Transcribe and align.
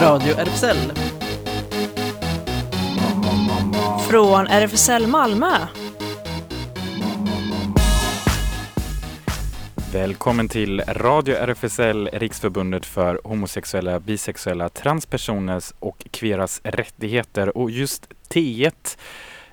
Radio 0.00 0.34
RFSL. 0.34 0.76
Från 4.10 4.46
RFSL 4.46 5.06
Malmö. 5.06 5.52
Välkommen 9.92 10.48
till 10.48 10.80
Radio 10.80 11.34
RFSL, 11.36 12.08
Riksförbundet 12.12 12.86
för 12.86 13.20
homosexuella, 13.24 14.00
bisexuella, 14.00 14.68
transpersoners 14.68 15.72
och 15.78 16.06
kveras 16.10 16.60
rättigheter. 16.64 17.58
Och 17.58 17.70
just 17.70 18.08
T1 18.28 18.98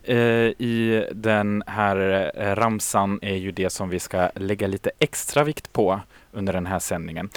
eh, 0.03 0.17
i 0.17 1.07
den 1.11 1.63
här 1.67 2.31
eh, 2.35 2.55
ramsan 2.55 3.19
är 3.21 3.35
ju 3.35 3.51
det 3.51 3.69
som 3.69 3.89
vi 3.89 3.99
ska 3.99 4.29
lägga 4.35 4.67
lite 4.67 4.91
extra 4.99 5.43
vikt 5.43 5.73
på 5.73 5.99
under 6.31 6.53
den 6.53 6.65
här 6.65 6.79
sändningen. 6.79 7.29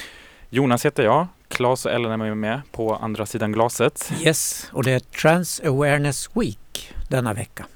Jonas 0.50 0.86
heter 0.86 1.02
jag, 1.02 1.26
Claes 1.48 1.86
och 1.86 1.92
Ellen 1.92 2.20
är 2.20 2.34
med 2.34 2.60
på 2.72 2.94
andra 2.94 3.26
sidan 3.26 3.52
glaset. 3.52 4.12
Yes, 4.20 4.70
och 4.72 4.84
det 4.84 4.92
är 4.92 5.00
Trans 5.00 5.60
Awareness 5.64 6.30
Week 6.34 6.94
denna 7.08 7.34
vecka. 7.34 7.66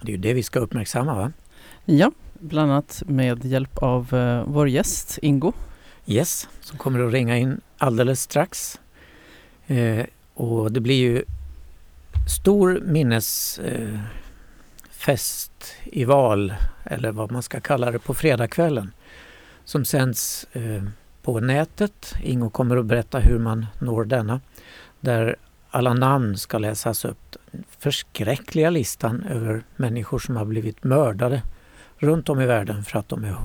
Det 0.00 0.12
är 0.12 0.16
ju 0.16 0.22
det 0.22 0.34
vi 0.34 0.42
ska 0.42 0.58
uppmärksamma 0.58 1.14
va? 1.14 1.32
Ja, 1.84 2.12
bland 2.34 2.72
annat 2.72 3.02
med 3.06 3.44
hjälp 3.44 3.78
av 3.78 4.14
uh, 4.14 4.44
vår 4.46 4.68
gäst 4.68 5.18
Ingo. 5.22 5.52
Yes, 6.06 6.48
som 6.60 6.78
kommer 6.78 7.06
att 7.06 7.12
ringa 7.12 7.38
in 7.38 7.60
alldeles 7.78 8.22
strax. 8.22 8.80
Eh, 9.66 10.06
och 10.34 10.72
det 10.72 10.80
blir 10.80 10.94
ju 10.94 11.24
stor 12.28 12.80
minnesfest 12.84 14.02
eh, 15.84 15.98
i 15.98 16.04
val, 16.04 16.54
eller 16.84 17.12
vad 17.12 17.32
man 17.32 17.42
ska 17.42 17.60
kalla 17.60 17.90
det, 17.90 17.98
på 17.98 18.14
fredagskvällen 18.14 18.92
som 19.64 19.84
sänds 19.84 20.46
eh, 20.52 20.82
på 21.32 21.40
nätet. 21.40 22.14
Ingo 22.22 22.50
kommer 22.50 22.76
att 22.76 22.86
berätta 22.86 23.18
hur 23.18 23.38
man 23.38 23.66
når 23.78 24.04
denna. 24.04 24.40
Där 25.00 25.36
alla 25.70 25.94
namn 25.94 26.38
ska 26.38 26.58
läsas 26.58 27.04
upp. 27.04 27.36
Förskräckliga 27.78 28.70
listan 28.70 29.24
över 29.30 29.62
människor 29.76 30.18
som 30.18 30.36
har 30.36 30.44
blivit 30.44 30.84
mördade 30.84 31.42
runt 31.98 32.28
om 32.28 32.40
i 32.40 32.46
världen 32.46 32.84
för 32.84 32.98
att 32.98 33.08
de 33.08 33.24
är 33.24 33.36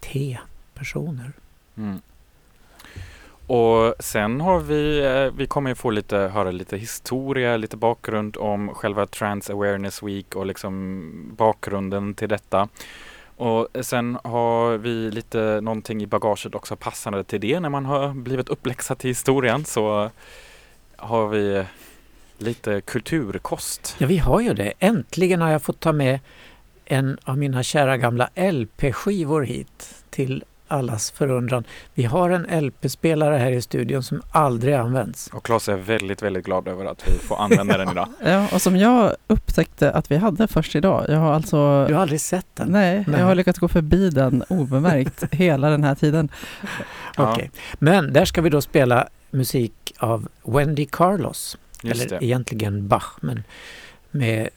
T-personer. 0.00 1.32
Mm. 1.76 2.00
Och 3.46 3.94
sen 4.00 4.40
har 4.40 4.60
vi, 4.60 5.04
eh, 5.04 5.38
vi 5.38 5.46
kommer 5.46 5.74
få 5.74 5.90
lite, 5.90 6.16
höra 6.16 6.50
lite 6.50 6.76
historia, 6.76 7.56
lite 7.56 7.76
bakgrund 7.76 8.36
om 8.36 8.68
själva 8.68 9.06
Trans 9.06 9.50
Awareness 9.50 10.02
Week 10.02 10.36
och 10.36 10.46
liksom 10.46 11.10
bakgrunden 11.36 12.14
till 12.14 12.28
detta. 12.28 12.68
Och 13.36 13.68
sen 13.80 14.18
har 14.24 14.76
vi 14.76 15.10
lite 15.10 15.60
någonting 15.62 16.02
i 16.02 16.06
bagaget 16.06 16.54
också 16.54 16.76
passande 16.76 17.24
till 17.24 17.40
det 17.40 17.60
när 17.60 17.68
man 17.68 17.84
har 17.84 18.08
blivit 18.14 18.48
uppläxad 18.48 18.98
till 18.98 19.10
historien 19.10 19.64
så 19.64 20.10
har 20.96 21.28
vi 21.28 21.64
lite 22.38 22.80
kulturkost. 22.80 23.96
Ja, 23.98 24.06
vi 24.06 24.18
har 24.18 24.40
ju 24.40 24.54
det. 24.54 24.72
Äntligen 24.78 25.40
har 25.40 25.50
jag 25.50 25.62
fått 25.62 25.80
ta 25.80 25.92
med 25.92 26.20
en 26.84 27.18
av 27.24 27.38
mina 27.38 27.62
kära 27.62 27.96
gamla 27.96 28.30
LP-skivor 28.34 29.42
hit 29.42 29.94
till 30.10 30.44
allas 30.68 31.10
förundran. 31.10 31.64
Vi 31.94 32.04
har 32.04 32.30
en 32.30 32.66
LP-spelare 32.66 33.36
här 33.36 33.50
i 33.50 33.62
studion 33.62 34.02
som 34.02 34.22
aldrig 34.30 34.74
används. 34.74 35.30
Och 35.32 35.44
Claes 35.44 35.68
är 35.68 35.76
väldigt, 35.76 36.22
väldigt 36.22 36.44
glad 36.44 36.68
över 36.68 36.84
att 36.84 37.08
vi 37.08 37.18
får 37.18 37.36
använda 37.36 37.78
den 37.78 37.90
idag. 37.90 38.08
Ja, 38.24 38.48
och 38.54 38.62
som 38.62 38.76
jag 38.76 39.16
upptäckte 39.26 39.92
att 39.92 40.10
vi 40.10 40.16
hade 40.16 40.48
först 40.48 40.76
idag. 40.76 41.04
Jag 41.08 41.18
har 41.18 41.32
alltså... 41.32 41.86
Du 41.88 41.94
har 41.94 42.02
aldrig 42.02 42.20
sett 42.20 42.46
den? 42.54 42.68
Nej, 42.68 43.04
nej. 43.06 43.20
jag 43.20 43.26
har 43.26 43.34
lyckats 43.34 43.58
gå 43.58 43.68
förbi 43.68 44.10
den 44.10 44.44
obemärkt 44.48 45.24
hela 45.34 45.70
den 45.70 45.84
här 45.84 45.94
tiden. 45.94 46.28
Okej, 47.16 47.32
okay. 47.32 47.48
men 47.78 48.12
där 48.12 48.24
ska 48.24 48.42
vi 48.42 48.50
då 48.50 48.60
spela 48.60 49.08
musik 49.30 49.94
av 49.98 50.28
Wendy 50.44 50.86
Carlos. 50.86 51.58
Just 51.82 52.02
eller 52.02 52.18
det. 52.18 52.24
egentligen 52.24 52.88
Bach, 52.88 53.18
men 53.20 53.44
med 54.10 54.48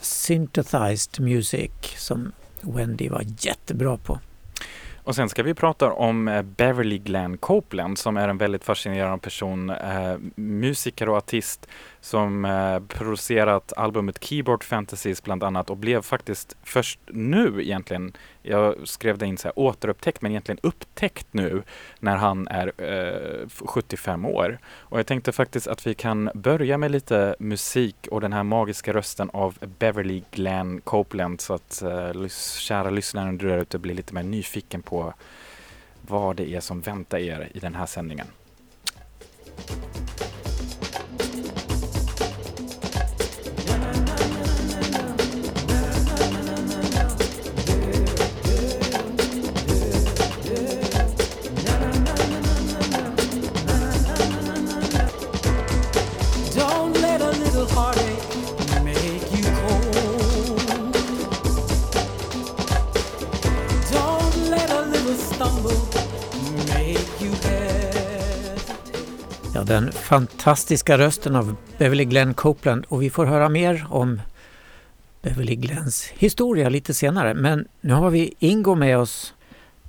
synthesized 0.00 1.20
music 1.20 1.70
som 1.96 2.32
Wendy 2.60 3.08
var 3.08 3.24
jättebra 3.38 3.96
på. 3.96 4.18
Och 5.04 5.14
sen 5.14 5.28
ska 5.28 5.42
vi 5.42 5.54
prata 5.54 5.92
om 5.92 6.28
eh, 6.28 6.42
Beverly 6.42 6.98
Glenn 6.98 7.38
Copeland 7.38 7.98
som 7.98 8.16
är 8.16 8.28
en 8.28 8.38
väldigt 8.38 8.64
fascinerande 8.64 9.18
person, 9.18 9.70
eh, 9.70 10.16
musiker 10.34 11.08
och 11.08 11.16
artist 11.16 11.68
som 12.04 12.44
eh, 12.44 12.80
producerat 12.80 13.72
albumet 13.76 14.24
Keyboard 14.24 14.64
Fantasies 14.64 15.22
bland 15.22 15.42
annat 15.42 15.70
och 15.70 15.76
blev 15.76 16.02
faktiskt 16.02 16.56
först 16.62 17.00
nu 17.06 17.62
egentligen, 17.62 18.12
jag 18.42 18.88
skrev 18.88 19.18
det 19.18 19.26
in 19.26 19.38
så 19.38 19.48
här 19.48 19.58
återupptäckt, 19.58 20.22
men 20.22 20.32
egentligen 20.32 20.58
upptäckt 20.62 21.26
nu 21.30 21.62
när 21.98 22.16
han 22.16 22.48
är 22.48 22.72
eh, 22.78 23.48
75 23.48 24.24
år. 24.24 24.58
Och 24.66 24.98
jag 24.98 25.06
tänkte 25.06 25.32
faktiskt 25.32 25.66
att 25.66 25.86
vi 25.86 25.94
kan 25.94 26.30
börja 26.34 26.78
med 26.78 26.90
lite 26.90 27.36
musik 27.38 28.08
och 28.10 28.20
den 28.20 28.32
här 28.32 28.42
magiska 28.42 28.92
rösten 28.92 29.30
av 29.32 29.58
Beverly 29.78 30.22
Glenn 30.30 30.80
Copeland 30.80 31.40
så 31.40 31.54
att 31.54 31.82
eh, 31.82 32.28
kära 32.58 32.90
lyssnare 32.90 33.32
där 33.32 33.58
ute 33.58 33.78
blir 33.78 33.94
lite 33.94 34.14
mer 34.14 34.22
nyfiken 34.22 34.82
på 34.82 35.14
vad 36.00 36.36
det 36.36 36.54
är 36.54 36.60
som 36.60 36.80
väntar 36.80 37.18
er 37.18 37.48
i 37.54 37.58
den 37.58 37.74
här 37.74 37.86
sändningen. 37.86 38.26
Fantastiska 70.04 70.98
rösten 70.98 71.36
av 71.36 71.56
Beverly 71.78 72.04
Glenn 72.04 72.34
Copeland 72.34 72.84
och 72.88 73.02
vi 73.02 73.10
får 73.10 73.26
höra 73.26 73.48
mer 73.48 73.86
om 73.90 74.20
Beverly 75.22 75.56
Glenns 75.56 76.06
historia 76.06 76.68
lite 76.68 76.94
senare. 76.94 77.34
Men 77.34 77.68
nu 77.80 77.94
har 77.94 78.10
vi 78.10 78.34
Ingo 78.38 78.74
med 78.74 78.98
oss 78.98 79.34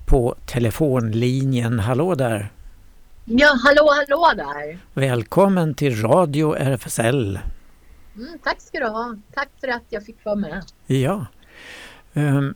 på 0.06 0.36
telefonlinjen. 0.46 1.80
Hallå 1.80 2.16
där! 2.16 2.52
Ja, 3.26 3.60
hallå, 3.64 3.92
hallå 3.92 4.32
där! 4.36 4.80
Välkommen 4.94 5.74
till 5.74 6.02
Radio 6.02 6.56
RFSL! 6.56 7.40
Mm, 8.16 8.40
tack 8.44 8.62
ska 8.62 8.80
du 8.80 8.88
ha! 8.88 9.16
Tack 9.34 9.50
för 9.62 9.68
att 9.68 9.84
jag 9.90 10.06
fick 10.06 10.26
vara 10.26 10.36
med! 10.36 10.64
Ja, 10.86 11.26
um, 12.14 12.56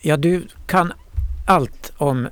ja 0.00 0.16
du 0.16 0.46
kan 0.66 0.92
allt 1.46 1.92
om 1.96 2.28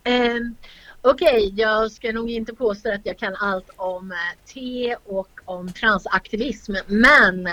Um, 0.06 0.56
Okej, 1.02 1.28
okay, 1.28 1.54
jag 1.56 1.92
ska 1.92 2.12
nog 2.12 2.32
inte 2.32 2.54
påstå 2.54 2.94
att 2.94 3.06
jag 3.06 3.18
kan 3.18 3.36
allt 3.36 3.70
om 3.76 4.12
eh, 4.12 4.18
T 4.54 4.96
och 5.06 5.39
om 5.50 5.74
transaktivism. 5.74 6.76
Men 6.88 7.50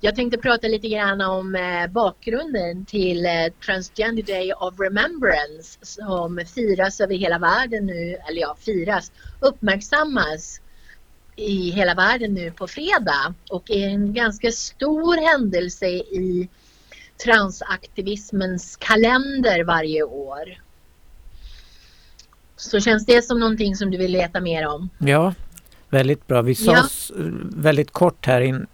jag 0.00 0.16
tänkte 0.16 0.38
prata 0.38 0.68
lite 0.68 0.88
grann 0.88 1.20
om 1.20 1.54
eh, 1.54 1.86
bakgrunden 1.86 2.84
till 2.84 3.26
eh, 3.26 3.32
Transgender 3.66 4.22
Day 4.22 4.52
of 4.52 4.80
Remembrance 4.80 5.78
som 5.82 6.40
firas 6.54 7.00
över 7.00 7.14
hela 7.14 7.38
världen 7.38 7.86
nu, 7.86 8.16
eller 8.28 8.40
ja, 8.40 8.56
firas, 8.60 9.12
uppmärksammas 9.40 10.60
i 11.36 11.70
hela 11.70 11.94
världen 11.94 12.34
nu 12.34 12.50
på 12.50 12.66
fredag 12.66 13.34
och 13.50 13.70
är 13.70 13.88
en 13.88 14.14
ganska 14.14 14.50
stor 14.52 15.30
händelse 15.30 15.86
i 15.86 16.48
transaktivismens 17.24 18.76
kalender 18.76 19.64
varje 19.64 20.02
år. 20.02 20.62
Så 22.56 22.80
känns 22.80 23.06
det 23.06 23.22
som 23.22 23.40
någonting 23.40 23.76
som 23.76 23.90
du 23.90 23.98
vill 23.98 24.16
veta 24.16 24.40
mer 24.40 24.66
om? 24.66 24.90
Ja, 24.98 25.34
väldigt 25.90 26.26
bra. 26.26 26.42
Vi 26.42 26.54
sa 26.54 26.72
ja. 26.72 26.84
väldigt 27.56 27.90
kort 27.90 28.26
här 28.26 28.40
in, 28.40 28.66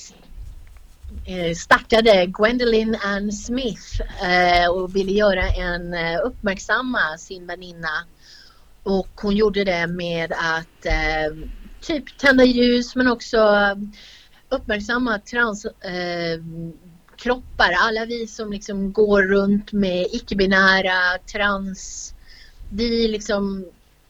Eh, 1.24 1.54
startade 1.54 2.26
Gwendolyn 2.26 2.96
Ann 3.02 3.32
Smith 3.32 4.00
eh, 4.22 4.70
och 4.70 4.96
ville 4.96 5.12
göra 5.12 5.48
en 5.48 5.94
eh, 5.94 6.20
uppmärksamma 6.24 7.18
sin 7.18 7.46
väninna. 7.46 8.04
Och 8.82 9.08
hon 9.14 9.36
gjorde 9.36 9.64
det 9.64 9.86
med 9.86 10.32
att 10.32 10.86
eh, 10.86 11.36
typ 11.80 12.18
tända 12.18 12.44
ljus 12.44 12.96
men 12.96 13.08
också 13.08 13.56
uppmärksamma 14.48 15.18
transkroppar. 15.18 17.72
Eh, 17.72 17.84
Alla 17.84 18.04
vi 18.04 18.26
som 18.26 18.52
liksom 18.52 18.92
går 18.92 19.22
runt 19.22 19.72
med 19.72 20.06
icke-binära, 20.12 21.18
trans. 21.32 22.14
Vi 22.72 23.08
liksom, 23.08 23.66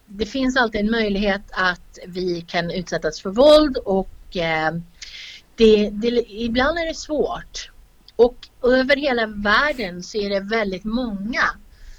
det 0.07 0.27
finns 0.27 0.57
alltid 0.57 0.81
en 0.81 0.91
möjlighet 0.91 1.43
att 1.51 1.99
vi 2.07 2.41
kan 2.41 2.71
utsättas 2.71 3.21
för 3.21 3.31
våld 3.31 3.77
och 3.77 4.37
eh, 4.37 4.73
det, 5.61 5.91
det, 5.91 6.09
ibland 6.29 6.79
är 6.79 6.87
det 6.87 6.95
svårt. 6.95 7.71
Och 8.17 8.49
över 8.63 8.97
hela 8.97 9.27
världen 9.27 10.03
så 10.03 10.19
är 10.19 10.31
det 10.31 10.41
väldigt 10.41 10.85
många 10.85 11.43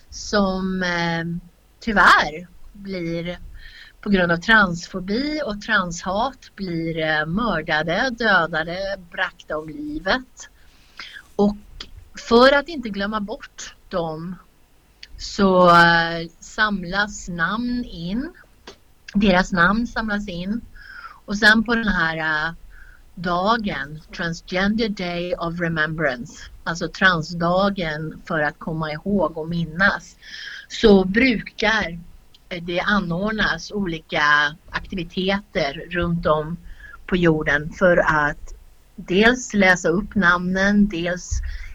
som 0.09 0.83
eh, 0.83 1.51
tyvärr 1.79 2.47
blir 2.73 3.39
på 4.01 4.09
grund 4.09 4.31
av 4.31 4.37
transfobi 4.37 5.41
och 5.45 5.61
transhat 5.61 6.55
blir 6.55 6.97
eh, 6.97 7.25
mördade, 7.25 8.09
dödade, 8.09 8.99
brakta 9.11 9.57
om 9.57 9.69
livet. 9.69 10.49
Och 11.35 11.87
för 12.29 12.53
att 12.53 12.69
inte 12.69 12.89
glömma 12.89 13.19
bort 13.19 13.75
dem 13.89 14.35
så 15.17 15.69
eh, 15.69 16.29
samlas 16.39 17.29
namn 17.29 17.83
in. 17.85 18.31
Deras 19.13 19.51
namn 19.51 19.87
samlas 19.87 20.27
in 20.27 20.61
och 21.25 21.37
sen 21.37 21.63
på 21.63 21.75
den 21.75 21.87
här 21.87 22.17
eh, 22.17 22.53
dagen, 23.21 24.01
Transgender 24.15 24.89
Day 24.89 25.35
of 25.35 25.59
Remembrance, 25.59 26.33
alltså 26.63 26.87
transdagen 26.87 28.21
för 28.25 28.39
att 28.39 28.59
komma 28.59 28.91
ihåg 28.91 29.37
och 29.37 29.49
minnas, 29.49 30.15
så 30.67 31.05
brukar 31.05 31.99
eh, 32.49 32.63
det 32.63 32.79
anordnas 32.79 33.71
olika 33.71 34.23
aktiviteter 34.69 35.73
runt 35.89 36.25
om 36.25 36.57
på 37.05 37.15
jorden 37.15 37.69
för 37.73 37.97
att 37.97 38.53
dels 38.95 39.53
läsa 39.53 39.89
upp 39.89 40.15
namnen, 40.15 40.87
dels 40.87 41.29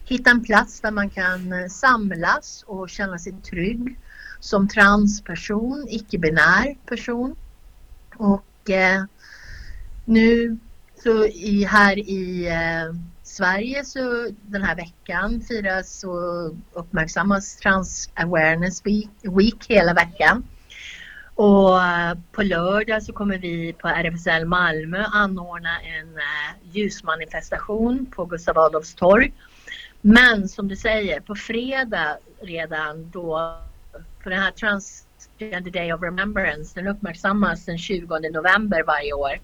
hitta 0.05 0.31
en 0.31 0.45
plats 0.45 0.81
där 0.81 0.91
man 0.91 1.11
kan 1.11 1.53
eh, 1.53 1.69
samlas 1.69 2.65
och 2.67 2.91
känna 2.91 3.19
sig 3.19 3.33
trygg 3.33 3.99
som 4.41 4.69
transperson, 4.69 5.87
icke-binär 5.89 6.77
person. 6.87 7.37
Och 8.17 8.71
eh, 8.71 9.05
nu 10.05 10.59
så 11.07 11.27
i, 11.27 11.65
här 11.65 11.99
i 11.99 12.47
eh, 12.47 12.95
Sverige 13.23 13.85
så 13.85 14.29
den 14.43 14.63
här 14.63 14.77
veckan 14.77 15.41
firas 15.41 16.05
och 16.05 16.55
uppmärksammas 16.73 17.57
Trans 17.57 18.11
Awareness 18.15 18.87
Week, 18.87 19.11
Week 19.23 19.67
hela 19.69 19.95
veckan. 19.95 20.45
Och 21.35 21.83
eh, 21.83 22.19
på 22.33 22.43
lördag 22.43 23.03
så 23.03 23.13
kommer 23.13 23.39
vi 23.39 23.73
på 23.73 23.89
RFSL 23.89 24.45
Malmö 24.45 25.05
anordna 25.13 25.81
en 25.81 26.17
eh, 26.17 26.73
ljusmanifestation 26.73 28.07
på 28.07 28.25
Gustav 28.25 28.59
Adolfs 28.59 28.95
torg. 28.95 29.33
Men 30.01 30.49
som 30.49 30.69
du 30.69 30.77
säger, 30.77 31.21
på 31.21 31.35
fredag 31.35 32.19
redan 32.41 33.11
då, 33.11 33.59
för 34.23 34.31
den 34.31 34.39
här 34.39 34.51
Transgender 34.51 35.71
Day 35.71 35.93
of 35.93 36.03
Remembrance, 36.03 36.81
den 36.81 36.89
uppmärksammas 36.89 37.65
den 37.65 37.79
20 37.79 38.19
november 38.19 38.83
varje 38.87 39.13
år. 39.13 39.41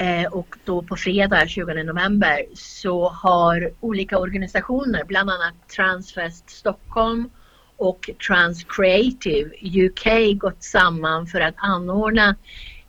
Eh, 0.00 0.26
och 0.32 0.56
då 0.64 0.82
på 0.82 0.96
fredag 0.96 1.48
20 1.48 1.82
november 1.84 2.46
så 2.54 3.08
har 3.08 3.70
olika 3.80 4.18
organisationer, 4.18 5.04
bland 5.04 5.30
annat 5.30 5.54
Transfest 5.76 6.50
Stockholm 6.50 7.30
och 7.76 8.10
Trans 8.26 8.64
Creative 8.64 9.50
UK 9.62 10.38
gått 10.38 10.62
samman 10.62 11.26
för 11.26 11.40
att 11.40 11.54
anordna 11.56 12.36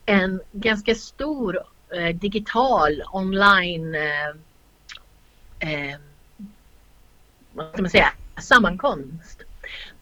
en 0.05 0.41
ganska 0.51 0.95
stor 0.95 1.59
eh, 1.95 2.15
digital 2.15 3.03
online 3.11 3.95
eh, 3.95 4.29
eh, 5.59 5.99
vad 7.53 7.71
ska 7.73 7.81
man 7.81 7.91
säga, 7.91 8.13
sammankomst. 8.37 9.43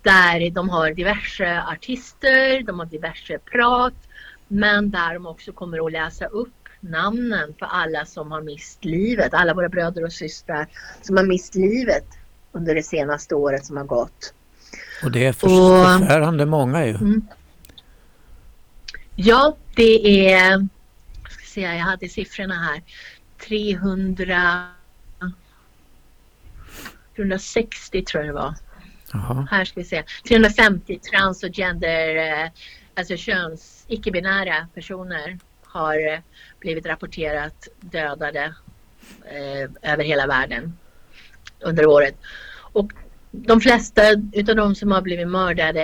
Där 0.02 0.50
de 0.50 0.70
har 0.70 0.92
diverse 0.92 1.64
artister, 1.68 2.64
de 2.64 2.80
har 2.80 2.86
diverse 2.86 3.40
prat 3.40 3.94
men 4.52 4.90
där 4.90 5.14
de 5.14 5.26
också 5.26 5.52
kommer 5.52 5.86
att 5.86 5.92
läsa 5.92 6.26
upp 6.26 6.59
namnen 6.80 7.54
på 7.54 7.66
alla 7.66 8.06
som 8.06 8.32
har 8.32 8.42
mist 8.42 8.86
livet, 8.86 9.34
alla 9.34 9.54
våra 9.54 9.70
bröder 9.70 10.04
och 10.04 10.14
systrar 10.14 10.68
som 11.02 11.18
har 11.18 11.24
mist 11.24 11.56
livet 11.56 12.06
under 12.52 12.76
det 12.76 12.84
senaste 12.84 13.36
året 13.36 13.66
som 13.66 13.78
har 13.78 13.84
gått. 13.84 14.34
Och 15.04 15.12
det 15.12 15.26
är 15.26 15.34
förfärande 15.34 16.46
många 16.46 16.86
ju. 16.86 16.96
Mm. 16.96 17.28
Ja, 19.16 19.58
det 19.76 20.30
är, 20.32 20.68
ska 21.30 21.46
se, 21.46 21.62
jag 21.62 21.80
hade 21.80 22.10
siffrorna 22.10 22.56
här, 22.56 22.82
300 23.48 24.66
360 27.16 28.04
tror 28.04 28.24
jag 28.24 28.36
det 28.36 28.40
var. 28.42 28.56
Aha. 29.14 29.48
Här 29.52 29.66
ska 29.66 29.80
vi 29.80 29.86
se. 29.86 30.04
350 30.28 31.00
trans 31.00 31.44
och 31.44 31.50
gender, 31.56 32.16
eh, 32.16 32.50
alltså 32.96 33.18
köns, 33.18 33.86
icke-binära 33.88 34.68
personer 34.74 35.40
har 35.70 36.14
eh, 36.14 36.20
blivit 36.60 36.86
rapporterat 36.86 37.68
dödade 37.80 38.54
eh, 39.26 39.92
över 39.92 40.04
hela 40.04 40.28
världen 40.28 40.78
under 41.60 41.86
året. 41.86 42.16
Och 42.72 42.92
de 43.32 43.62
flesta 43.62 44.02
utav 44.34 44.56
de 44.56 44.76
som 44.76 44.92
har 44.92 45.02
blivit 45.02 45.28
mördade 45.28 45.82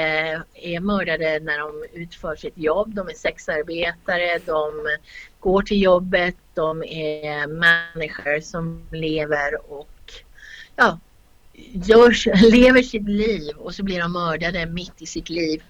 är 0.54 0.80
mördade 0.80 1.40
när 1.40 1.60
de 1.60 2.00
utför 2.02 2.36
sitt 2.36 2.58
jobb. 2.58 2.96
De 2.96 3.08
är 3.08 3.14
sexarbetare, 3.14 4.40
de 4.46 4.88
går 5.40 5.62
till 5.62 5.82
jobbet, 5.82 6.36
de 6.54 6.84
är 6.84 7.48
människor 7.48 8.40
som 8.40 8.88
lever 8.92 9.72
och 9.72 10.14
ja, 10.76 11.00
görs, 11.74 12.28
lever 12.52 12.82
sitt 12.82 13.10
liv 13.10 13.58
och 13.58 13.76
så 13.76 13.84
blir 13.84 14.00
de 14.00 14.14
mördade 14.14 14.66
mitt 14.66 15.02
i 15.02 15.06
sitt 15.06 15.30
liv. 15.30 15.64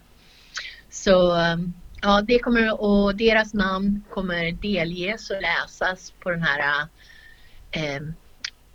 Så 0.90 1.36
ehm, 1.36 1.74
ja, 2.06 2.22
det 2.22 2.40
kommer 2.40 2.82
och 2.82 3.16
deras 3.16 3.54
namn 3.54 4.04
kommer 4.10 4.52
delges 4.52 5.30
och 5.30 5.42
läsas 5.42 6.14
på 6.20 6.30
den 6.30 6.42
här 6.42 6.88
eh, 7.72 8.02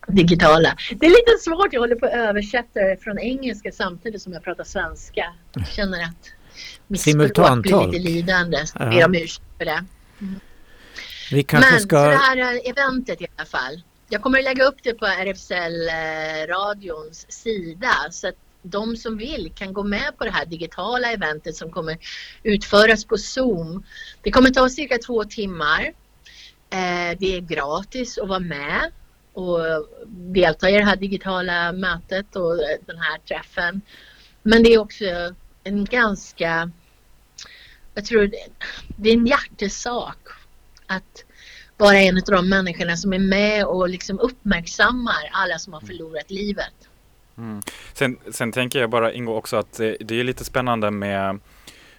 digitala. 0.06 0.76
Det 0.90 1.06
är 1.06 1.10
lite 1.10 1.38
svårt, 1.40 1.72
jag 1.72 1.80
håller 1.80 1.96
på 1.96 2.06
att 2.06 2.12
översätta 2.12 2.80
det 2.80 2.96
från 2.96 3.18
engelska 3.18 3.72
samtidigt 3.72 4.22
som 4.22 4.32
jag 4.32 4.44
pratar 4.44 4.64
svenska. 4.64 5.34
Jag 5.54 5.68
känner 5.68 6.04
att 6.04 6.32
mitt 6.86 7.00
språk 7.00 7.62
blir 7.62 7.86
lite 7.86 7.98
lidande. 7.98 8.66
Så 8.66 8.78
ber 8.78 9.04
om 9.04 9.14
ursäkt 9.14 9.46
för 9.58 9.64
det. 9.64 9.84
Mm. 10.20 10.40
Vi 11.30 11.42
kanske 11.42 11.70
Men 11.70 11.80
ska... 11.80 12.06
det 12.06 12.16
här 12.16 12.70
eventet 12.70 13.22
i 13.22 13.26
alla 13.36 13.46
fall. 13.46 13.82
Jag 14.08 14.22
kommer 14.22 14.38
att 14.38 14.44
lägga 14.44 14.64
upp 14.64 14.78
det 14.82 14.94
på 14.94 15.06
RFSL-radions 15.06 17.24
eh, 17.24 17.28
sida 17.28 17.92
så 18.10 18.28
att 18.28 18.34
de 18.62 18.96
som 18.96 19.16
vill 19.16 19.52
kan 19.54 19.72
gå 19.72 19.82
med 19.82 20.18
på 20.18 20.24
det 20.24 20.30
här 20.30 20.46
digitala 20.46 21.12
eventet 21.12 21.56
som 21.56 21.70
kommer 21.70 21.98
utföras 22.42 23.04
på 23.04 23.16
Zoom. 23.16 23.84
Det 24.22 24.30
kommer 24.30 24.50
ta 24.50 24.68
cirka 24.68 24.98
två 24.98 25.24
timmar. 25.24 25.92
Eh, 26.70 27.18
det 27.18 27.36
är 27.36 27.40
gratis 27.40 28.18
att 28.18 28.28
vara 28.28 28.38
med 28.38 28.92
och 29.32 29.60
delta 30.06 30.70
i 30.70 30.72
det 30.72 30.84
här 30.84 30.96
digitala 30.96 31.72
mötet 31.72 32.36
och 32.36 32.52
eh, 32.52 32.78
den 32.86 32.98
här 32.98 33.18
träffen. 33.18 33.80
Men 34.42 34.62
det 34.62 34.74
är 34.74 34.78
också 34.78 35.04
en 35.64 35.84
ganska, 35.84 36.70
jag 37.94 38.04
tror 38.04 38.30
det 38.96 39.08
är 39.08 39.14
en 39.14 39.26
hjärtesak 39.26 40.28
att 40.86 41.24
vara 41.76 41.98
en 41.98 42.16
av 42.16 42.22
de 42.24 42.48
människorna 42.48 42.96
som 42.96 43.12
är 43.12 43.18
med 43.18 43.64
och 43.64 43.88
liksom 43.88 44.18
uppmärksammar 44.18 45.30
alla 45.32 45.58
som 45.58 45.72
har 45.72 45.80
förlorat 45.80 46.30
livet. 46.30 46.89
Mm. 47.38 47.60
Sen, 47.92 48.16
sen 48.30 48.52
tänker 48.52 48.80
jag 48.80 48.90
bara 48.90 49.12
Ingo 49.12 49.32
också 49.32 49.56
att 49.56 49.72
det, 49.72 49.96
det 50.00 50.20
är 50.20 50.24
lite 50.24 50.44
spännande 50.44 50.90
med 50.90 51.38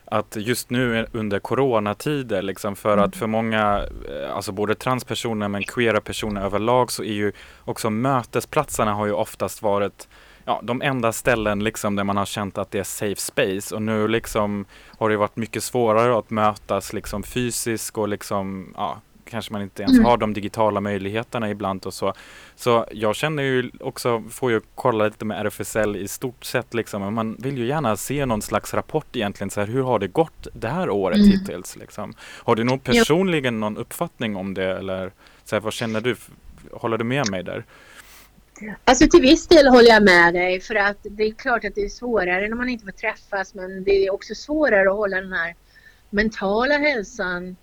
att 0.05 0.35
just 0.35 0.69
nu 0.69 1.07
under 1.11 1.39
coronatider, 1.39 2.41
liksom 2.41 2.75
för 2.75 2.93
mm. 2.93 3.05
att 3.05 3.15
för 3.15 3.27
många, 3.27 3.85
eh, 4.09 4.35
alltså 4.35 4.51
både 4.51 4.75
transpersoner 4.75 5.47
men 5.47 5.63
queera 5.63 6.01
personer 6.01 6.41
överlag 6.41 6.91
så 6.91 7.03
är 7.03 7.13
ju 7.13 7.31
också 7.65 7.89
mötesplatserna 7.89 8.93
har 8.93 9.05
ju 9.05 9.11
oftast 9.11 9.61
varit 9.61 10.07
ja, 10.45 10.59
de 10.63 10.81
enda 10.81 11.11
ställen 11.11 11.63
liksom 11.63 11.95
där 11.95 12.03
man 12.03 12.17
har 12.17 12.25
känt 12.25 12.57
att 12.57 12.71
det 12.71 12.79
är 12.79 12.83
safe 12.83 13.21
space 13.21 13.75
och 13.75 13.81
nu 13.81 14.07
liksom 14.07 14.65
har 14.97 15.09
det 15.09 15.17
varit 15.17 15.35
mycket 15.35 15.63
svårare 15.63 16.17
att 16.17 16.29
mötas 16.29 16.93
liksom 16.93 17.23
fysiskt 17.23 17.97
och 17.97 18.07
liksom 18.07 18.73
ja, 18.77 19.01
kanske 19.31 19.53
man 19.53 19.61
inte 19.61 19.83
ens 19.83 19.93
mm. 19.93 20.05
har 20.05 20.17
de 20.17 20.33
digitala 20.33 20.81
möjligheterna 20.81 21.49
ibland 21.49 21.85
och 21.85 21.93
så. 21.93 22.13
Så 22.55 22.85
jag 22.91 23.15
känner 23.15 23.43
ju 23.43 23.71
också, 23.79 24.23
får 24.29 24.51
ju 24.51 24.61
kolla 24.75 25.05
lite 25.05 25.25
med 25.25 25.45
RFSL 25.45 25.95
i 25.95 26.07
stort 26.07 26.45
sett 26.45 26.73
liksom, 26.73 27.01
men 27.01 27.13
man 27.13 27.35
vill 27.39 27.57
ju 27.57 27.65
gärna 27.65 27.97
se 27.97 28.25
någon 28.25 28.41
slags 28.41 28.73
rapport 28.73 29.15
egentligen, 29.15 29.49
så 29.49 29.59
här, 29.59 29.67
hur 29.67 29.83
har 29.83 29.99
det 29.99 30.07
gått 30.07 30.47
det 30.53 30.67
här 30.67 30.89
året 30.89 31.17
mm. 31.17 31.29
hittills? 31.29 31.75
Liksom? 31.75 32.13
Har 32.19 32.55
du 32.55 32.63
nog 32.63 32.83
personligen 32.83 33.59
någon 33.59 33.77
uppfattning 33.77 34.35
om 34.35 34.53
det 34.53 34.77
eller 34.77 35.11
så 35.43 35.55
här, 35.55 35.61
vad 35.61 35.73
känner 35.73 36.01
du 36.01 36.15
håller 36.71 36.97
du 36.97 37.03
med 37.03 37.29
mig 37.29 37.43
där? 37.43 37.65
Alltså 38.85 39.07
till 39.07 39.21
viss 39.21 39.47
del 39.47 39.67
håller 39.67 39.89
jag 39.89 40.03
med 40.03 40.33
dig 40.33 40.59
för 40.59 40.75
att 40.75 40.97
det 41.03 41.23
är 41.23 41.31
klart 41.31 41.65
att 41.65 41.75
det 41.75 41.81
är 41.81 41.89
svårare 41.89 42.47
när 42.47 42.55
man 42.55 42.69
inte 42.69 42.85
får 42.85 42.91
träffas 42.91 43.53
men 43.53 43.83
det 43.83 44.05
är 44.05 44.13
också 44.13 44.35
svårare 44.35 44.89
att 44.89 44.95
hålla 44.95 45.21
den 45.21 45.33
här 45.33 45.55
mentala 46.09 46.77
hälsan, 46.77 47.55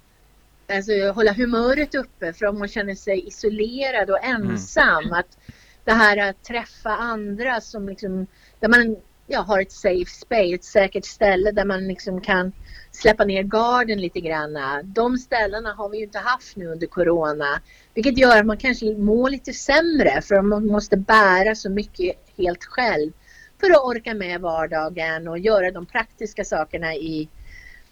alltså 0.69 0.93
hålla 1.11 1.33
humöret 1.33 1.95
uppe 1.95 2.33
för 2.33 2.47
om 2.47 2.59
man 2.59 2.69
känner 2.69 2.95
sig 2.95 3.29
isolerad 3.29 4.11
och 4.11 4.25
ensam. 4.25 5.05
Mm. 5.05 5.13
Att 5.13 5.39
det 5.85 5.93
här 5.93 6.17
att 6.17 6.45
träffa 6.45 6.91
andra 6.91 7.61
som 7.61 7.89
liksom, 7.89 8.27
där 8.61 8.69
man 8.69 8.97
ja, 9.27 9.41
har 9.41 9.61
ett 9.61 9.73
safe 9.73 10.11
space, 10.11 10.55
ett 10.55 10.65
säkert 10.65 11.05
ställe 11.05 11.51
där 11.51 11.65
man 11.65 11.89
liksom 11.89 12.21
kan 12.21 12.53
släppa 12.91 13.25
ner 13.25 13.43
garden 13.43 14.01
lite 14.01 14.21
grann. 14.21 14.59
De 14.85 15.19
ställena 15.19 15.73
har 15.73 15.89
vi 15.89 15.99
ju 15.99 16.05
inte 16.05 16.19
haft 16.19 16.57
nu 16.57 16.67
under 16.67 16.87
Corona. 16.87 17.61
Vilket 17.95 18.19
gör 18.19 18.39
att 18.39 18.47
man 18.47 18.57
kanske 18.57 18.95
mår 18.95 19.31
lite 19.31 19.53
sämre 19.53 20.23
för 20.23 20.43
man 20.43 20.67
måste 20.67 20.97
bära 20.97 21.55
så 21.55 21.71
mycket 21.71 22.17
helt 22.37 22.65
själv. 22.65 23.13
För 23.61 23.71
att 23.71 23.85
orka 23.85 24.15
med 24.15 24.41
vardagen 24.41 25.29
och 25.29 25.39
göra 25.39 25.71
de 25.71 25.87
praktiska 25.87 26.45
sakerna 26.45 26.95
i, 26.95 27.29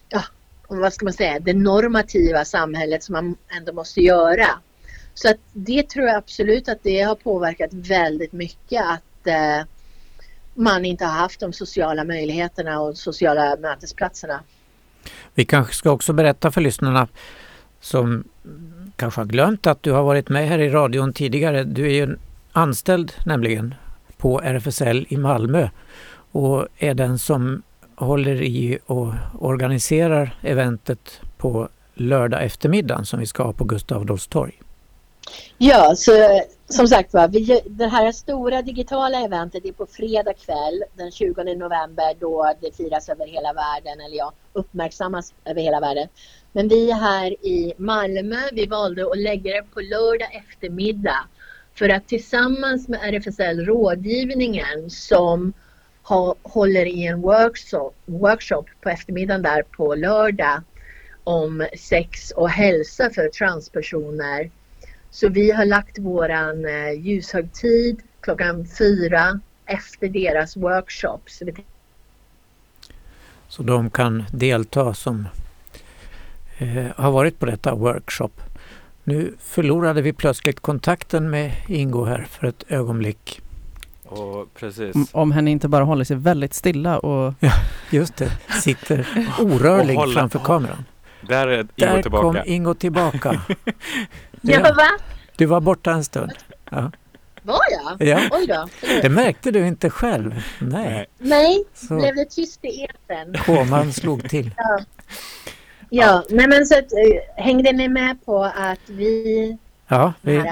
ja, 0.08 0.22
vad 0.68 0.92
ska 0.92 1.04
man 1.04 1.12
säga, 1.12 1.40
det 1.40 1.54
normativa 1.54 2.44
samhället 2.44 3.02
som 3.02 3.12
man 3.12 3.36
ändå 3.56 3.72
måste 3.72 4.00
göra. 4.00 4.46
Så 5.14 5.30
att 5.30 5.36
det 5.52 5.88
tror 5.88 6.06
jag 6.06 6.16
absolut 6.16 6.68
att 6.68 6.82
det 6.82 7.02
har 7.02 7.14
påverkat 7.14 7.72
väldigt 7.72 8.32
mycket 8.32 8.82
att 8.82 9.26
eh, 9.26 9.66
man 10.54 10.84
inte 10.84 11.04
har 11.04 11.12
haft 11.12 11.40
de 11.40 11.52
sociala 11.52 12.04
möjligheterna 12.04 12.80
och 12.80 12.96
sociala 12.96 13.56
mötesplatserna. 13.56 14.40
Vi 15.34 15.44
kanske 15.44 15.74
ska 15.74 15.90
också 15.90 16.12
berätta 16.12 16.50
för 16.50 16.60
lyssnarna 16.60 17.08
som 17.80 18.24
kanske 18.96 19.20
har 19.20 19.26
glömt 19.26 19.66
att 19.66 19.82
du 19.82 19.92
har 19.92 20.02
varit 20.02 20.28
med 20.28 20.48
här 20.48 20.58
i 20.58 20.70
radion 20.70 21.12
tidigare. 21.12 21.64
Du 21.64 21.86
är 21.86 22.06
ju 22.06 22.16
anställd 22.52 23.12
nämligen 23.26 23.74
på 24.16 24.40
RFSL 24.40 25.06
i 25.08 25.16
Malmö 25.16 25.68
och 26.32 26.66
är 26.76 26.94
den 26.94 27.18
som 27.18 27.62
håller 27.96 28.42
i 28.42 28.78
och 28.86 29.12
organiserar 29.38 30.38
eventet 30.42 31.20
på 31.36 31.68
lördag 31.94 32.44
eftermiddag 32.44 33.04
som 33.04 33.20
vi 33.20 33.26
ska 33.26 33.42
ha 33.42 33.52
på 33.52 33.64
Gustav 33.64 34.00
Adolfs 34.00 34.26
torg. 34.26 34.60
Ja, 35.58 35.94
så 35.96 36.12
som 36.68 36.88
sagt 36.88 37.12
var, 37.12 37.28
det 37.68 37.86
här 37.86 38.12
stora 38.12 38.62
digitala 38.62 39.20
eventet 39.20 39.64
är 39.64 39.72
på 39.72 39.86
fredag 39.86 40.34
kväll 40.34 40.84
den 40.94 41.10
20 41.10 41.54
november 41.54 42.20
då 42.20 42.54
det 42.60 42.76
firas 42.76 43.08
över 43.08 43.26
hela 43.26 43.52
världen, 43.52 44.00
eller 44.06 44.16
ja, 44.16 44.32
uppmärksammas 44.52 45.34
över 45.44 45.60
hela 45.60 45.80
världen. 45.80 46.08
Men 46.52 46.68
vi 46.68 46.92
här 46.92 47.46
i 47.46 47.74
Malmö, 47.76 48.40
vi 48.52 48.66
valde 48.66 49.10
att 49.10 49.18
lägga 49.18 49.54
det 49.54 49.62
på 49.74 49.80
lördag 49.80 50.28
eftermiddag 50.34 51.24
för 51.74 51.88
att 51.88 52.08
tillsammans 52.08 52.88
med 52.88 53.00
RFSL 53.02 53.64
Rådgivningen 53.64 54.90
som 54.90 55.52
ha, 56.08 56.34
håller 56.42 56.86
i 56.86 57.06
en 57.06 57.20
workshop, 57.20 57.92
workshop 58.04 58.64
på 58.80 58.88
eftermiddagen 58.88 59.42
där 59.42 59.62
på 59.62 59.94
lördag 59.94 60.62
om 61.24 61.66
sex 61.78 62.30
och 62.30 62.50
hälsa 62.50 63.10
för 63.10 63.28
transpersoner 63.28 64.50
så 65.10 65.28
vi 65.28 65.50
har 65.50 65.64
lagt 65.64 65.98
våran 65.98 66.64
eh, 66.64 66.92
ljushögtid 66.92 68.02
klockan 68.20 68.66
fyra 68.78 69.40
efter 69.66 70.08
deras 70.08 70.56
workshop. 70.56 71.20
Så, 71.26 71.44
vi... 71.44 71.54
så 73.48 73.62
de 73.62 73.90
kan 73.90 74.24
delta 74.32 74.94
som 74.94 75.26
eh, 76.58 76.86
har 76.96 77.10
varit 77.10 77.38
på 77.38 77.46
detta 77.46 77.74
workshop. 77.74 78.30
Nu 79.04 79.34
förlorade 79.38 80.02
vi 80.02 80.12
plötsligt 80.12 80.60
kontakten 80.60 81.30
med 81.30 81.52
Ingo 81.68 82.04
här 82.04 82.26
för 82.30 82.46
ett 82.46 82.64
ögonblick. 82.68 83.40
Och 84.08 84.54
precis. 84.54 84.96
Om 85.12 85.32
henne 85.32 85.50
inte 85.50 85.68
bara 85.68 85.84
håller 85.84 86.04
sig 86.04 86.16
väldigt 86.16 86.54
stilla 86.54 86.98
och... 86.98 87.34
Ja, 87.40 87.52
just 87.90 88.16
det. 88.16 88.30
Sitter 88.62 89.06
orörlig 89.40 90.14
framför 90.14 90.38
kameran. 90.38 90.84
Där 91.28 91.48
är 91.48 91.58
Ingo 91.58 91.66
Där 91.76 92.02
tillbaka. 92.02 92.22
kom 92.22 92.52
Ingo 92.52 92.74
tillbaka. 92.74 93.40
ja, 94.40 94.60
va? 94.60 94.88
Du 95.36 95.46
var 95.46 95.60
borta 95.60 95.90
en 95.92 96.04
stund. 96.04 96.32
Ja. 96.70 96.92
Var 97.42 97.60
jag? 97.70 98.08
Ja. 98.08 98.20
Oj 98.30 98.46
då. 98.46 98.68
Det 99.02 99.08
märkte 99.08 99.50
du 99.50 99.66
inte 99.66 99.90
själv. 99.90 100.42
Nej. 100.58 101.06
Nej, 101.18 101.64
så. 101.74 101.94
blev 101.94 102.14
det 102.14 102.24
tyst 102.24 102.64
i 102.64 102.84
etern. 102.84 103.36
Koman 103.44 103.92
slog 103.92 104.28
till. 104.28 104.50
Ja. 104.56 104.78
Ja, 105.90 106.24
nej 106.30 106.48
men 106.48 106.66
så 106.66 106.78
att, 106.78 106.92
äh, 106.92 107.44
hängde 107.44 107.72
ni 107.72 107.88
med 107.88 108.24
på 108.24 108.44
att 108.44 108.80
vi... 108.86 109.58
Ja, 109.88 110.12
vi... 110.22 110.42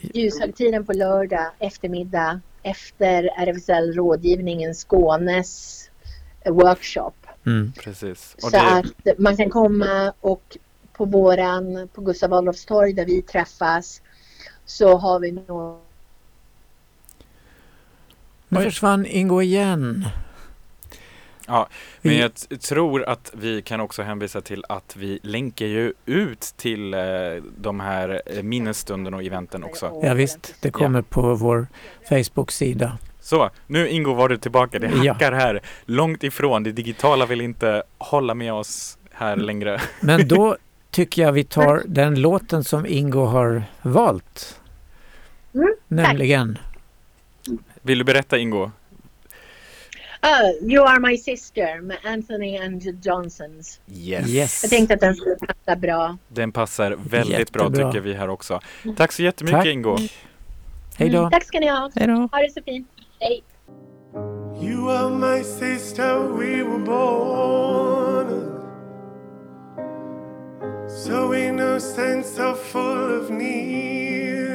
Ljushögtiden 0.00 0.86
på 0.86 0.92
lördag 0.92 1.50
eftermiddag 1.58 2.40
efter 2.70 3.30
RFSL 3.36 3.92
rådgivningen 3.94 4.74
Skånes 4.74 5.84
workshop. 6.44 7.12
Mm. 7.46 7.72
Precis. 7.72 8.34
Och 8.34 8.42
så 8.42 8.50
det... 8.50 8.78
att 8.78 9.18
man 9.18 9.36
kan 9.36 9.50
komma 9.50 10.12
och 10.20 10.56
på 10.92 11.04
våran, 11.04 11.88
på 11.94 12.00
Gustav 12.00 12.32
Adolfs 12.32 12.64
torg 12.64 12.92
där 12.92 13.04
vi 13.04 13.22
träffas 13.22 14.02
så 14.66 14.96
har 14.96 15.20
vi 15.20 15.32
nog... 15.32 15.78
Nu 18.48 18.62
försvann 18.62 19.06
Ingo 19.06 19.42
igen. 19.42 20.04
Ja, 21.48 21.68
men 22.02 22.16
jag 22.16 22.34
tror 22.60 23.08
att 23.08 23.32
vi 23.34 23.62
kan 23.62 23.80
också 23.80 24.02
hänvisa 24.02 24.40
till 24.40 24.64
att 24.68 24.96
vi 24.96 25.18
länkar 25.22 25.66
ju 25.66 25.92
ut 26.06 26.40
till 26.40 26.94
eh, 26.94 27.00
de 27.56 27.80
här 27.80 28.22
eh, 28.26 28.42
minnesstunden 28.42 29.14
och 29.14 29.22
eventen 29.22 29.64
också. 29.64 30.00
Ja, 30.02 30.14
visst, 30.14 30.54
det 30.60 30.70
kommer 30.70 30.98
ja. 30.98 31.04
på 31.08 31.34
vår 31.34 31.66
Facebook-sida. 32.08 32.98
Så, 33.20 33.50
nu 33.66 33.88
Ingo 33.88 34.14
var 34.14 34.28
du 34.28 34.36
tillbaka. 34.36 34.78
Det 34.78 34.88
hackar 34.88 35.32
ja. 35.32 35.38
här 35.38 35.60
långt 35.84 36.24
ifrån. 36.24 36.62
Det 36.62 36.72
digitala 36.72 37.26
vill 37.26 37.40
inte 37.40 37.82
hålla 37.98 38.34
med 38.34 38.52
oss 38.52 38.98
här 39.10 39.36
längre. 39.36 39.80
Men 40.00 40.28
då 40.28 40.56
tycker 40.90 41.22
jag 41.22 41.32
vi 41.32 41.44
tar 41.44 41.82
den 41.86 42.20
låten 42.20 42.64
som 42.64 42.86
Ingo 42.86 43.24
har 43.24 43.62
valt. 43.82 44.60
Mm, 45.54 45.74
nämligen. 45.88 46.58
Vill 47.82 47.98
du 47.98 48.04
berätta 48.04 48.38
Ingo? 48.38 48.70
Uh, 50.22 50.70
you 50.72 50.84
are 50.84 51.00
my 51.00 51.16
sister 51.16 51.80
med 51.80 51.96
Anthony 52.04 52.56
and 52.56 53.04
Johnsons. 53.04 53.80
Yes. 53.92 54.28
yes. 54.28 54.60
Jag 54.62 54.70
tänkte 54.70 54.94
att 54.94 55.00
den 55.00 55.14
skulle 55.14 55.36
passa 55.36 55.76
bra. 55.76 56.18
Den 56.28 56.52
passar 56.52 56.96
väldigt 57.08 57.38
Jättebra. 57.38 57.70
bra 57.70 57.92
tycker 57.92 58.00
vi 58.00 58.14
här 58.14 58.28
också. 58.28 58.60
Tack 58.96 59.12
så 59.12 59.22
jättemycket 59.22 59.58
Tack. 59.58 59.66
Ingo. 59.66 59.96
Mm. 59.96 60.08
Hej 60.96 61.10
då. 61.10 61.30
tack 61.30 61.44
ska 61.44 61.60
ni 61.60 61.68
ha. 61.68 61.90
Hej 61.94 62.06
då. 62.06 62.28
Ha 62.32 62.38
det 62.38 62.50
så 62.54 62.62
fint. 62.62 62.88
Hej. 63.20 63.42
You 64.62 64.90
are 64.90 65.10
my 65.10 65.44
sister, 65.44 66.18
we 66.18 66.62
were 66.62 66.78
born 66.78 68.58
So 71.04 71.32
innocent, 71.32 72.26
so 72.26 72.54
full 72.54 73.20
of 73.20 73.30
need. 73.30 74.47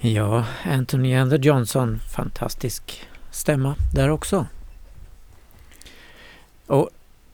Ja, 0.00 0.44
Anthony 0.64 1.14
and 1.14 1.30
the 1.30 1.36
Johnson, 1.36 2.00
fantastisk 2.14 3.06
stämma 3.30 3.74
där 3.94 4.08
också. 4.08 4.46
Och 6.66 6.90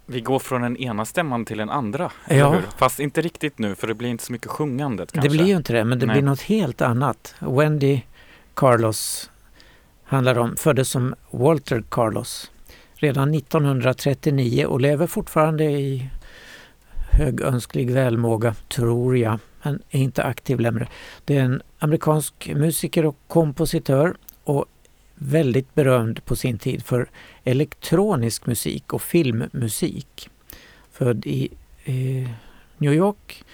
vi 0.06 0.21
går 0.21 0.38
från 0.38 0.62
den 0.62 0.76
ena 0.76 1.04
stämman 1.04 1.44
till 1.44 1.59
den 1.59 1.71
andra, 1.71 2.12
ja. 2.28 2.56
Fast 2.76 3.00
inte 3.00 3.21
riktigt 3.21 3.59
nu, 3.59 3.75
för 3.75 3.87
det 3.87 3.94
blir 3.94 4.09
inte 4.09 4.25
så 4.25 4.33
mycket 4.33 4.50
sjungandet 4.50 5.12
kanske. 5.12 5.28
Det 5.28 5.33
blir 5.33 5.47
ju 5.47 5.56
inte 5.56 5.73
det, 5.73 5.85
men 5.85 5.99
det 5.99 6.06
Nej. 6.06 6.14
blir 6.14 6.23
något 6.23 6.40
helt 6.40 6.80
annat. 6.80 7.35
Wendy 7.38 8.00
Carlos 8.54 9.30
handlar 10.04 10.38
om, 10.38 10.56
föddes 10.56 10.88
som 10.88 11.14
Walter 11.30 11.85
Carlos 11.88 12.50
redan 12.94 13.35
1939 13.35 14.66
och 14.66 14.80
lever 14.80 15.06
fortfarande 15.06 15.64
i 15.64 16.09
högönsklig 17.11 17.90
välmåga, 17.90 18.54
tror 18.68 19.18
jag 19.18 19.38
han 19.64 19.83
är 19.90 20.00
inte 20.00 20.23
aktiv 20.23 20.61
längre. 20.61 20.88
Det 21.25 21.37
är 21.37 21.42
en 21.42 21.62
amerikansk 21.78 22.50
musiker 22.54 23.06
och 23.06 23.16
kompositör 23.28 24.16
och 24.44 24.66
väldigt 25.14 25.75
berömd 25.75 26.25
på 26.25 26.37
sin 26.37 26.59
tid 26.59 26.85
för 26.85 27.11
elektronisk 27.44 28.47
musik 28.47 28.92
och 28.92 29.02
filmmusik. 29.02 30.28
Född 30.92 31.26
i 31.26 31.50
eh, 31.85 32.30
New 32.78 32.92
York 32.92 33.44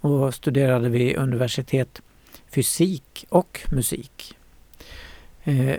och 0.00 0.34
studerade 0.34 0.88
vid 0.88 1.16
universitet 1.16 2.02
fysik 2.50 3.26
och 3.28 3.60
musik. 3.72 4.36
Eh, 5.44 5.76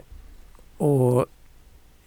och 0.78 1.26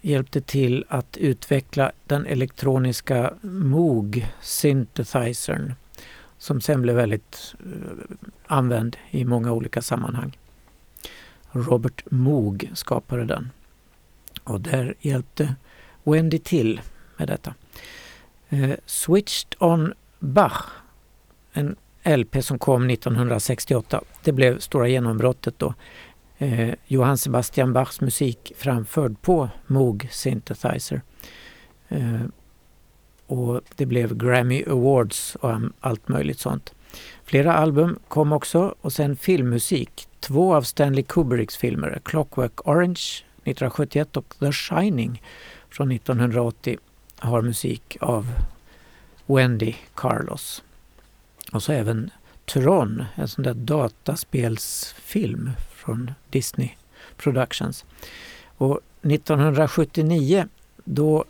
hjälpte 0.01 0.41
till 0.41 0.85
att 0.87 1.17
utveckla 1.17 1.91
den 2.05 2.25
elektroniska 2.25 3.33
Moog 3.41 4.27
synthesizern 4.41 5.73
som 6.37 6.61
sen 6.61 6.81
blev 6.81 6.95
väldigt 6.95 7.55
eh, 7.59 8.15
använd 8.45 8.97
i 9.11 9.25
många 9.25 9.51
olika 9.51 9.81
sammanhang. 9.81 10.37
Robert 11.51 12.03
Moog 12.11 12.71
skapade 12.73 13.25
den. 13.25 13.49
Och 14.43 14.61
där 14.61 14.95
hjälpte 14.99 15.55
Wendy 16.03 16.39
till 16.39 16.81
med 17.17 17.27
detta. 17.27 17.53
Eh, 18.49 18.75
Switched 18.85 19.55
on 19.59 19.93
Bach, 20.19 20.65
en 21.53 21.75
LP 22.03 22.43
som 22.43 22.59
kom 22.59 22.89
1968. 22.89 24.01
Det 24.23 24.31
blev 24.31 24.59
stora 24.59 24.87
genombrottet 24.87 25.59
då. 25.59 25.73
Eh, 26.37 26.73
Johann 26.85 27.17
Sebastian 27.17 27.73
Bachs 27.73 28.01
musik 28.01 28.51
framförd 28.57 29.21
på 29.21 29.49
Moog 29.67 30.07
Synthesizer. 30.11 31.01
Eh, 31.87 32.21
och 33.27 33.61
det 33.75 33.85
blev 33.85 34.17
Grammy 34.17 34.63
Awards 34.67 35.35
och 35.35 35.51
allt 35.79 36.07
möjligt 36.07 36.39
sånt. 36.39 36.73
Flera 37.23 37.53
album 37.53 37.99
kom 38.07 38.31
också 38.31 38.75
och 38.81 38.93
sen 38.93 39.15
filmmusik. 39.15 40.07
Två 40.19 40.55
av 40.55 40.61
Stanley 40.61 41.03
Kubricks 41.03 41.57
filmer, 41.57 42.01
Clockwork 42.03 42.67
Orange 42.67 43.23
1971 43.43 44.17
och 44.17 44.35
The 44.39 44.51
Shining 44.51 45.21
från 45.69 45.91
1980 45.91 46.77
har 47.17 47.41
musik 47.41 47.97
av 48.01 48.27
Wendy 49.25 49.75
Carlos. 49.95 50.63
Och 51.51 51.63
så 51.63 51.71
även 51.71 52.09
Tron, 52.45 53.03
en 53.15 53.27
sån 53.27 53.43
där 53.43 53.53
dataspelsfilm 53.53 55.51
från 55.75 56.11
Disney 56.29 56.69
Productions. 57.17 57.85
Och 58.57 58.79
1979 59.01 60.47
då 60.83 61.25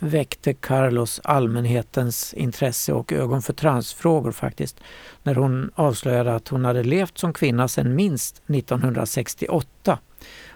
väckte 0.00 0.54
Carlos 0.54 1.20
allmänhetens 1.24 2.34
intresse 2.34 2.92
och 2.92 3.12
ögon 3.12 3.42
för 3.42 3.52
transfrågor 3.52 4.32
faktiskt 4.32 4.80
när 5.22 5.34
hon 5.34 5.70
avslöjade 5.74 6.34
att 6.34 6.48
hon 6.48 6.64
hade 6.64 6.82
levt 6.82 7.18
som 7.18 7.32
kvinna 7.32 7.68
sedan 7.68 7.94
minst 7.94 8.42
1968. 8.46 9.98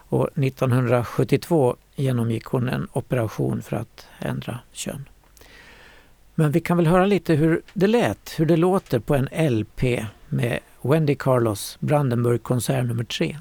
Och 0.09 0.29
1972 0.39 1.77
genomgick 1.95 2.45
hon 2.45 2.69
en 2.69 2.89
operation 2.93 3.63
för 3.63 3.77
att 3.77 4.07
ändra 4.19 4.59
kön. 4.73 5.09
Men 6.35 6.53
vi 6.53 6.61
kan 6.61 6.77
väl 6.77 6.87
höra 6.87 7.07
lite 7.07 7.35
hur 7.35 7.63
det 7.73 7.87
lät, 7.87 8.35
hur 8.39 8.47
det 8.47 8.57
låter 8.57 8.99
på 8.99 9.15
en 9.15 9.59
LP 9.59 9.83
med 10.29 10.59
Wendy 10.83 11.15
Carlos 11.15 11.77
Brandenburg 11.81 12.43
konsert 12.43 12.85
nummer 12.85 13.05
tre. 13.05 13.39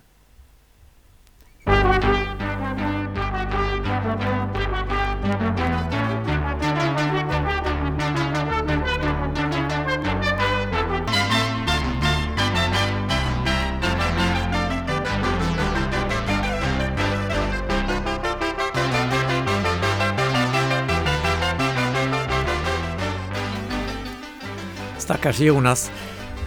Stackars 25.04 25.40
Jonas 25.40 25.92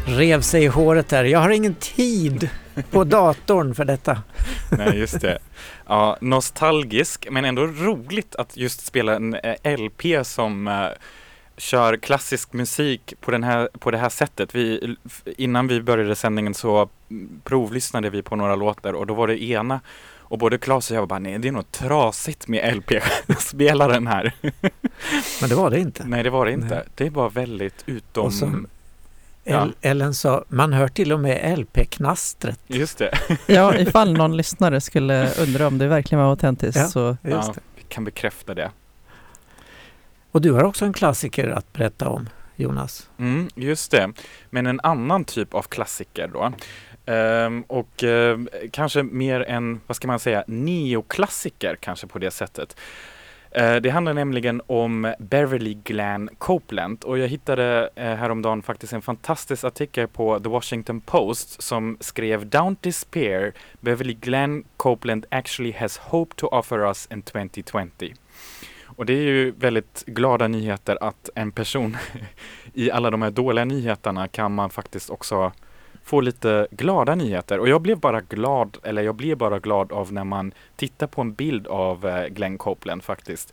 rev 0.07 0.41
sig 0.41 0.65
i 0.65 0.67
håret 0.67 1.09
där. 1.09 1.25
Jag 1.25 1.39
har 1.39 1.51
ingen 1.51 1.75
tid 1.75 2.51
på 2.91 3.05
datorn 3.05 3.75
för 3.75 3.85
detta. 3.85 4.23
Nej, 4.79 4.99
just 4.99 5.21
det. 5.21 5.39
Ja, 5.87 6.17
nostalgisk, 6.21 7.27
men 7.31 7.45
ändå 7.45 7.67
roligt 7.67 8.37
att 8.37 8.57
just 8.57 8.87
spela 8.87 9.17
en 9.17 9.35
eh, 9.35 9.79
LP 9.79 10.27
som 10.27 10.69
uh, 10.69 10.89
kör 11.57 11.97
klassisk 11.97 12.53
musik 12.53 13.15
på, 13.21 13.31
den 13.31 13.45
här, 13.45 13.69
på 13.79 13.91
det 13.91 13.99
här 13.99 14.09
sättet. 14.09 14.55
Vi, 14.55 14.97
innan 15.37 15.67
vi 15.67 15.83
började 15.83 16.17
sändningen 16.17 16.55
så 16.55 16.89
mm, 17.11 17.41
provlyssnade 17.45 18.11
vi 18.11 18.23
på 18.23 18.37
några 18.37 18.57
låtar 18.57 18.93
och 18.93 19.07
då 19.07 19.15
var 19.15 19.27
det 19.27 19.43
ena 19.43 19.81
och 20.29 20.39
både 20.39 20.59
Claes 20.59 20.91
och 20.91 20.97
jag 20.97 21.03
var 21.03 21.07
bara, 21.07 21.19
nej 21.19 21.39
det 21.39 21.49
är 21.49 21.53
nog 21.53 21.73
trasigt 21.73 22.49
med 22.49 22.77
LP-spelaren 22.77 24.07
här. 24.07 24.33
Men 25.41 25.49
det 25.49 25.55
var 25.55 25.71
det 25.71 25.79
inte. 25.79 26.05
Nej, 26.07 26.23
det 26.23 26.31
var 26.31 26.47
det 26.47 26.53
inte. 26.53 26.75
Nej. 26.75 26.85
Det 26.95 27.11
var 27.11 27.31
väldigt 27.31 27.83
utom... 27.87 28.27
Och 28.27 28.33
som 28.33 28.67
ja. 29.45 29.69
Ellen 29.81 30.15
sa, 30.15 30.45
man 30.49 30.73
hör 30.73 30.89
till 30.89 31.13
och 31.13 31.21
med 31.21 31.59
LP-knastret. 31.59 32.61
Just 32.67 32.99
det. 32.99 33.19
ja, 33.47 33.77
ifall 33.77 34.13
någon 34.13 34.37
lyssnare 34.37 34.81
skulle 34.81 35.31
undra 35.35 35.67
om 35.67 35.79
det 35.79 35.87
verkligen 35.87 36.25
var 36.25 36.31
autentiskt 36.31 36.77
ja, 36.77 36.89
så... 36.89 37.17
Ja, 37.23 37.55
vi 37.77 37.83
kan 37.83 38.05
bekräfta 38.05 38.55
det. 38.55 38.71
Och 40.33 40.41
du 40.41 40.53
har 40.53 40.65
också 40.65 40.85
en 40.85 40.93
klassiker 40.93 41.49
att 41.49 41.73
berätta 41.73 42.09
om, 42.09 42.29
Jonas. 42.57 43.09
Mm, 43.19 43.49
just 43.55 43.91
det. 43.91 44.13
Men 44.51 44.67
en 44.67 44.81
annan 44.81 45.25
typ 45.25 45.55
av 45.55 45.63
klassiker 45.63 46.31
då. 46.33 46.53
Um, 47.09 47.63
och 47.63 48.03
uh, 48.03 48.39
kanske 48.71 49.03
mer 49.03 49.41
en, 49.41 49.81
vad 49.87 49.97
ska 49.97 50.09
man 50.09 50.19
säga, 50.19 50.45
neoklassiker 50.47 51.77
kanske 51.81 52.07
på 52.07 52.19
det 52.19 52.31
sättet. 52.31 52.77
Uh, 53.59 53.77
det 53.77 53.91
handlar 53.91 54.15
nämligen 54.15 54.63
om 54.67 55.15
Beverly 55.19 55.75
Glenn 55.75 56.29
Copeland 56.39 57.05
och 57.05 57.19
jag 57.19 57.29
hittade 57.29 57.91
uh, 57.99 58.05
häromdagen 58.05 58.63
faktiskt 58.63 58.93
en 58.93 59.03
fantastisk 59.03 59.65
artikel 59.65 60.09
på 60.09 60.41
The 60.41 60.49
Washington 60.49 61.01
Post 61.01 61.63
som 61.63 61.97
skrev 62.01 62.47
Down 62.47 62.77
despair, 62.81 63.53
Beverly 63.81 64.15
Glenn 64.15 64.65
Copeland 64.77 65.27
actually 65.31 65.73
has 65.73 65.99
hope 65.99 66.37
to 66.37 66.47
offer 66.47 66.79
us 66.79 67.09
in 67.11 67.23
2020. 67.23 68.15
Och 68.85 69.07
det 69.07 69.13
är 69.13 69.23
ju 69.23 69.51
väldigt 69.51 70.05
glada 70.07 70.49
nyheter 70.49 70.99
att 71.01 71.31
en 71.35 71.53
person 71.53 71.97
i 72.75 72.91
alla 72.91 73.11
de 73.11 73.23
här 73.23 73.31
dåliga 73.31 73.65
nyheterna 73.65 74.29
kan 74.29 74.55
man 74.55 74.71
faktiskt 74.71 75.11
också 75.11 75.53
få 76.07 76.21
lite 76.21 76.67
glada 76.71 77.15
nyheter. 77.15 77.59
Och 77.59 77.69
jag 77.69 77.83
blev 77.83 77.99
bara 77.99 78.21
glad, 78.21 78.77
eller 78.83 79.03
jag 79.03 79.15
blev 79.15 79.37
bara 79.37 79.59
glad 79.59 79.93
av 79.93 80.13
när 80.13 80.25
man 80.25 80.53
tittar 80.77 81.07
på 81.07 81.21
en 81.21 81.35
bild 81.35 81.67
av 81.67 82.07
eh, 82.07 82.27
Glenn 82.27 82.59
Copeland 82.59 83.05
faktiskt. 83.05 83.53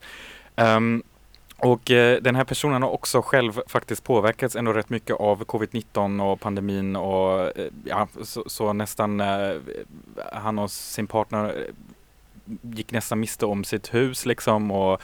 Um, 0.56 1.02
och 1.56 1.90
eh, 1.90 2.22
den 2.22 2.36
här 2.36 2.44
personen 2.44 2.82
har 2.82 2.90
också 2.90 3.22
själv 3.22 3.60
faktiskt 3.66 4.04
påverkats 4.04 4.56
ändå 4.56 4.72
rätt 4.72 4.90
mycket 4.90 5.16
av 5.16 5.44
covid-19 5.44 6.32
och 6.32 6.40
pandemin 6.40 6.96
och 6.96 7.58
eh, 7.58 7.66
ja, 7.84 8.08
så, 8.22 8.44
så 8.46 8.72
nästan 8.72 9.20
eh, 9.20 9.56
han 10.32 10.58
och 10.58 10.70
sin 10.70 11.06
partner 11.06 11.44
eh, 11.44 11.74
gick 12.62 12.92
nästan 12.92 13.20
miste 13.20 13.46
om 13.46 13.64
sitt 13.64 13.94
hus 13.94 14.26
liksom 14.26 14.70
och 14.70 15.02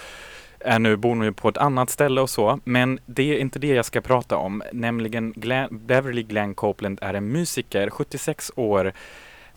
är 0.61 0.79
nu, 0.79 0.97
bor 0.97 1.15
nu 1.15 1.33
på 1.33 1.49
ett 1.49 1.57
annat 1.57 1.91
ställe 1.91 2.21
och 2.21 2.31
så. 2.31 2.61
Men 2.65 2.99
det 3.07 3.23
är 3.23 3.39
inte 3.39 3.59
det 3.59 3.67
jag 3.67 3.85
ska 3.85 4.01
prata 4.01 4.37
om, 4.37 4.63
nämligen 4.73 5.33
Glenn, 5.33 5.69
Beverly 5.87 6.23
Glenn 6.23 6.55
Copeland 6.55 6.99
är 7.03 7.15
en 7.15 7.29
musiker, 7.29 7.91
76 7.91 8.53
år, 8.57 8.93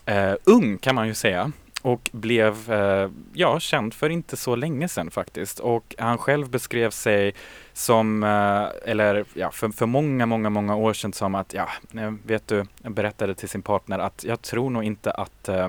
eh, 0.06 0.32
ung 0.44 0.78
kan 0.78 0.94
man 0.94 1.06
ju 1.06 1.14
säga 1.14 1.52
och 1.82 2.10
blev 2.12 2.72
eh, 2.72 3.10
ja, 3.32 3.60
känd 3.60 3.94
för 3.94 4.10
inte 4.10 4.36
så 4.36 4.56
länge 4.56 4.88
sedan 4.88 5.10
faktiskt. 5.10 5.60
Och 5.60 5.94
han 5.98 6.18
själv 6.18 6.50
beskrev 6.50 6.90
sig 6.90 7.34
som, 7.72 8.22
eh, 8.22 8.90
eller 8.90 9.24
ja, 9.34 9.50
för, 9.50 9.68
för 9.68 9.86
många, 9.86 10.26
många, 10.26 10.50
många 10.50 10.76
år 10.76 10.92
sedan 10.92 11.12
som 11.12 11.34
att, 11.34 11.54
ja, 11.54 11.68
eh, 11.94 12.12
vet 12.26 12.48
du, 12.48 12.64
berättade 12.82 13.34
till 13.34 13.48
sin 13.48 13.62
partner 13.62 13.98
att 13.98 14.24
jag 14.24 14.42
tror 14.42 14.70
nog 14.70 14.84
inte 14.84 15.10
att 15.10 15.48
eh, 15.48 15.68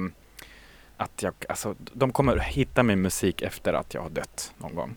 att 0.97 1.23
jag, 1.23 1.33
alltså, 1.49 1.75
de 1.79 2.11
kommer 2.11 2.37
hitta 2.37 2.83
min 2.83 3.01
musik 3.01 3.41
efter 3.41 3.73
att 3.73 3.93
jag 3.93 4.01
har 4.01 4.09
dött 4.09 4.53
någon 4.57 4.75
gång. 4.75 4.95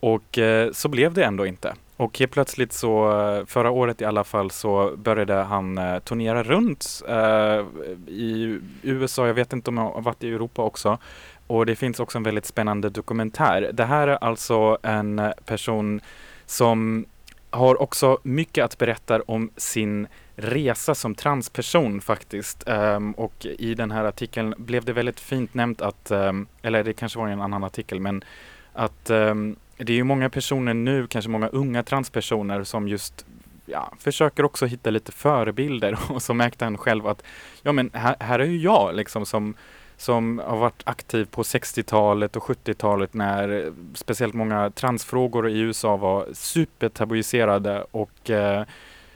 Och 0.00 0.38
eh, 0.38 0.72
så 0.72 0.88
blev 0.88 1.14
det 1.14 1.24
ändå 1.24 1.46
inte. 1.46 1.74
Och 1.96 2.18
helt 2.18 2.32
plötsligt 2.32 2.72
så, 2.72 3.20
eh, 3.20 3.46
förra 3.46 3.70
året 3.70 4.00
i 4.00 4.04
alla 4.04 4.24
fall, 4.24 4.50
så 4.50 4.96
började 4.96 5.34
han 5.34 5.78
eh, 5.78 5.98
turnera 5.98 6.42
runt 6.42 7.02
eh, 7.08 7.64
i 8.06 8.60
USA. 8.82 9.26
Jag 9.26 9.34
vet 9.34 9.52
inte 9.52 9.70
om 9.70 9.78
han 9.78 9.86
har 9.86 10.02
varit 10.02 10.24
i 10.24 10.28
Europa 10.28 10.62
också. 10.62 10.98
Och 11.46 11.66
det 11.66 11.76
finns 11.76 12.00
också 12.00 12.18
en 12.18 12.24
väldigt 12.24 12.46
spännande 12.46 12.90
dokumentär. 12.90 13.70
Det 13.72 13.84
här 13.84 14.08
är 14.08 14.24
alltså 14.24 14.78
en 14.82 15.32
person 15.44 16.00
som 16.46 17.06
har 17.50 17.82
också 17.82 18.18
mycket 18.22 18.64
att 18.64 18.78
berätta 18.78 19.22
om 19.22 19.50
sin 19.56 20.06
resa 20.36 20.94
som 20.94 21.14
transperson 21.14 22.00
faktiskt. 22.00 22.68
Um, 22.68 23.12
och 23.12 23.46
i 23.46 23.74
den 23.74 23.90
här 23.90 24.04
artikeln 24.04 24.54
blev 24.58 24.84
det 24.84 24.92
väldigt 24.92 25.20
fint 25.20 25.54
nämnt 25.54 25.82
att, 25.82 26.10
um, 26.10 26.46
eller 26.62 26.84
det 26.84 26.92
kanske 26.92 27.18
var 27.18 27.28
i 27.28 27.32
en 27.32 27.40
annan 27.40 27.64
artikel, 27.64 28.00
men 28.00 28.24
att 28.72 29.10
um, 29.10 29.56
det 29.78 29.92
är 29.92 29.96
ju 29.96 30.04
många 30.04 30.30
personer 30.30 30.74
nu, 30.74 31.06
kanske 31.06 31.30
många 31.30 31.48
unga 31.48 31.82
transpersoner 31.82 32.64
som 32.64 32.88
just 32.88 33.26
ja, 33.66 33.92
försöker 33.98 34.44
också 34.44 34.66
hitta 34.66 34.90
lite 34.90 35.12
förebilder 35.12 35.98
och 36.08 36.22
så 36.22 36.34
märkte 36.34 36.64
han 36.64 36.78
själv 36.78 37.06
att 37.06 37.22
ja 37.62 37.72
men 37.72 37.90
här, 37.92 38.16
här 38.20 38.38
är 38.38 38.44
ju 38.44 38.58
jag 38.58 38.94
liksom 38.94 39.26
som 39.26 39.54
som 39.96 40.42
har 40.44 40.56
varit 40.56 40.82
aktiv 40.84 41.24
på 41.24 41.42
60-talet 41.42 42.36
och 42.36 42.42
70-talet 42.42 43.14
när 43.14 43.72
speciellt 43.94 44.34
många 44.34 44.70
transfrågor 44.70 45.48
i 45.48 45.58
USA 45.58 45.96
var 45.96 46.26
supertabuiserade 46.32 47.84
och 47.90 48.30
eh, 48.30 48.64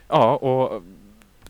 ja, 0.07 0.35
och 0.35 0.83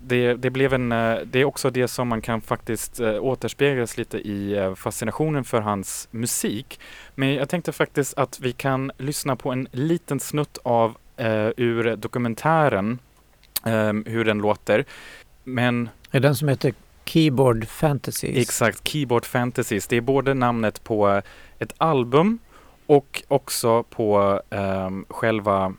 det, 0.04 0.34
det, 0.34 0.50
blev 0.50 0.74
en, 0.74 0.92
eh, 0.92 1.18
det 1.26 1.40
är 1.40 1.46
också 1.46 1.70
det 1.70 1.88
som 1.88 2.08
man 2.08 2.22
kan 2.22 2.42
faktiskt 2.42 3.00
äh, 3.00 3.24
återspeglas 3.24 3.98
lite 3.98 4.18
i 4.18 4.58
äh, 4.58 4.76
fascinationen 4.76 5.44
för 5.44 5.62
hans 5.62 6.08
musik. 6.12 6.80
Men 7.16 7.34
jag 7.34 7.50
tänkte 7.50 7.72
faktiskt 7.72 8.18
att 8.18 8.40
vi 8.40 8.52
kan 8.52 8.92
lyssna 8.98 9.36
på 9.36 9.52
en 9.52 9.68
liten 9.72 10.20
snutt 10.20 10.58
av 10.64 10.98
äh, 11.18 11.50
ur 11.58 11.96
dokumentären, 11.96 13.00
ehm, 13.64 14.06
hur 14.08 14.26
den 14.26 14.38
låter. 14.38 14.86
Men... 15.44 15.90
Är 16.12 16.20
den 16.20 16.36
som 16.36 16.48
heter 16.48 16.74
Keyboard 17.06 17.68
Fantasies? 17.68 18.38
Exakt, 18.38 18.88
Keyboard 18.88 19.26
Fantasies. 19.26 19.88
Det 19.88 19.98
är 19.98 20.02
både 20.02 20.34
namnet 20.34 20.84
på 20.84 21.22
ett 21.60 21.74
album 21.78 22.40
och 22.86 23.24
också 23.28 23.84
på 23.84 24.42
um, 24.50 25.06
själva 25.10 25.74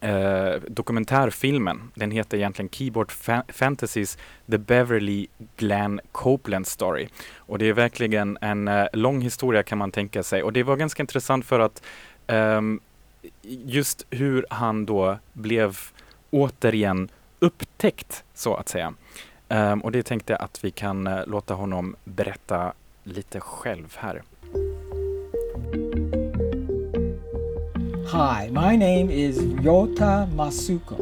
eh, 0.00 0.60
dokumentärfilmen. 0.68 1.90
Den 1.94 2.10
heter 2.10 2.36
egentligen 2.36 2.68
Keyboard 2.68 3.12
Fa 3.12 3.42
Fantasies 3.48 4.18
The 4.50 4.58
Beverly 4.58 5.26
Glenn 5.56 6.00
Copeland 6.12 6.66
Story. 6.66 7.08
Och 7.36 7.58
det 7.58 7.68
är 7.68 7.72
verkligen 7.72 8.38
en 8.40 8.68
eh, 8.68 8.86
lång 8.92 9.20
historia 9.20 9.62
kan 9.62 9.78
man 9.78 9.90
tänka 9.90 10.22
sig. 10.22 10.42
Och 10.42 10.52
det 10.52 10.62
var 10.62 10.76
ganska 10.76 11.02
intressant 11.02 11.46
för 11.46 11.60
att 11.60 11.82
eh, 12.26 12.60
just 13.42 14.06
hur 14.10 14.46
han 14.50 14.86
då 14.86 15.18
blev 15.32 15.78
återigen 16.30 17.08
upptäckt 17.38 18.24
så 18.34 18.54
att 18.54 18.68
säga. 18.68 18.94
Um, 19.48 19.80
och 19.80 19.92
det 19.92 20.02
tänkte 20.02 20.32
jag 20.32 20.42
att 20.42 20.64
vi 20.64 20.70
kan 20.70 21.06
uh, 21.06 21.26
låta 21.26 21.54
honom 21.54 21.96
berätta 22.04 22.72
lite 23.04 23.40
själv 23.40 23.96
här. 23.98 24.22
Hi, 28.08 28.48
my 28.52 28.74
name 28.74 29.10
is 29.10 29.38
Ryota 29.38 30.32
Masuko. 30.32 30.98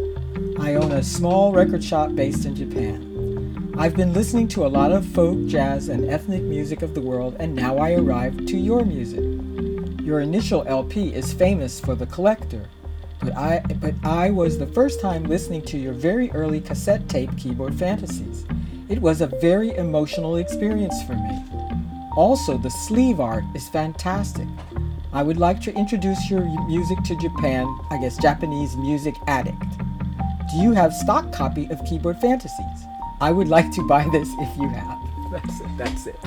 I 0.59 0.75
own 0.75 0.91
a 0.91 1.05
small 1.05 1.53
record 1.53 1.85
shop 1.85 2.17
based 2.17 2.47
in 2.47 2.57
Japan. 2.57 3.73
I've 3.79 3.95
been 3.95 4.13
listening 4.13 4.49
to 4.49 4.67
a 4.67 4.75
lot 4.79 4.91
of 4.91 5.07
folk, 5.07 5.47
jazz, 5.47 5.89
and 5.89 6.11
ethnic 6.11 6.43
music 6.43 6.83
of 6.83 6.95
the 6.95 7.01
world, 7.01 7.37
and 7.39 7.55
now 7.55 7.79
I 7.79 7.93
arrive 7.93 8.45
to 8.47 8.57
your 8.57 8.85
music. 8.85 9.23
Your 10.05 10.19
initial 10.19 10.65
LP 10.67 11.15
is 11.15 11.33
famous 11.33 11.79
for 11.79 11.95
the 11.95 12.07
collector, 12.07 12.69
but 13.21 13.37
I 13.37 13.61
but 13.81 13.95
I 14.03 14.31
was 14.31 14.59
the 14.59 14.67
first 14.67 15.01
time 15.01 15.23
listening 15.23 15.63
to 15.67 15.79
your 15.79 15.93
very 15.93 16.33
early 16.33 16.61
cassette 16.61 17.09
tape 17.09 17.31
Keyboard 17.37 17.77
Fantasies. 17.77 18.45
It 18.89 19.01
was 19.01 19.21
a 19.21 19.29
very 19.29 19.77
emotional 19.77 20.39
experience 20.39 21.01
for 21.05 21.15
me. 21.15 21.45
Also, 22.17 22.59
the 22.59 22.71
sleeve 22.71 23.21
art 23.21 23.45
is 23.55 23.69
fantastic. 23.69 24.49
I 25.17 25.23
would 25.23 25.39
like 25.39 25.63
to 25.63 25.73
introduce 25.75 26.31
your 26.31 26.45
music 26.67 26.99
to 27.05 27.15
Japan, 27.17 27.67
I 27.91 27.97
guess 27.97 28.19
Japanese 28.19 28.77
music 28.77 29.15
addict. 29.27 29.71
Do 30.51 30.59
you 30.59 30.75
have 30.75 30.93
stock 30.93 31.33
copy 31.33 31.67
of 31.71 31.83
Keyboard 31.89 32.21
Fantasies? 32.21 32.81
I 33.23 33.33
would 33.33 33.49
like 33.49 33.71
to 33.77 33.83
buy 33.89 34.05
this 34.13 34.29
if 34.39 34.59
you 34.59 34.69
have. 34.69 34.99
That's 35.33 35.61
it. 35.61 35.79
That's 35.79 36.07
it. 36.07 36.21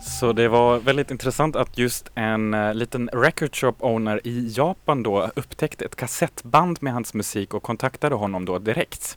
Så 0.00 0.32
det 0.32 0.48
var 0.48 0.78
väldigt 0.78 1.10
intressant 1.10 1.56
att 1.56 1.78
just 1.78 2.10
en 2.14 2.54
uh, 2.54 2.74
liten 2.74 3.08
record 3.12 3.56
shop 3.56 3.74
owner 3.78 4.20
i 4.24 4.52
Japan 4.56 5.02
då 5.02 5.30
upptäckte 5.36 5.84
ett 5.84 5.96
kassettband 5.96 6.78
med 6.80 6.92
hans 6.92 7.14
musik 7.14 7.54
och 7.54 7.62
kontaktade 7.62 8.14
honom 8.14 8.44
då 8.44 8.58
direkt. 8.58 9.16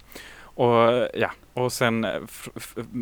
Och 0.58 1.10
ja, 1.13 1.32
och 1.54 1.74
sen 1.74 2.04
eh, 2.04 2.12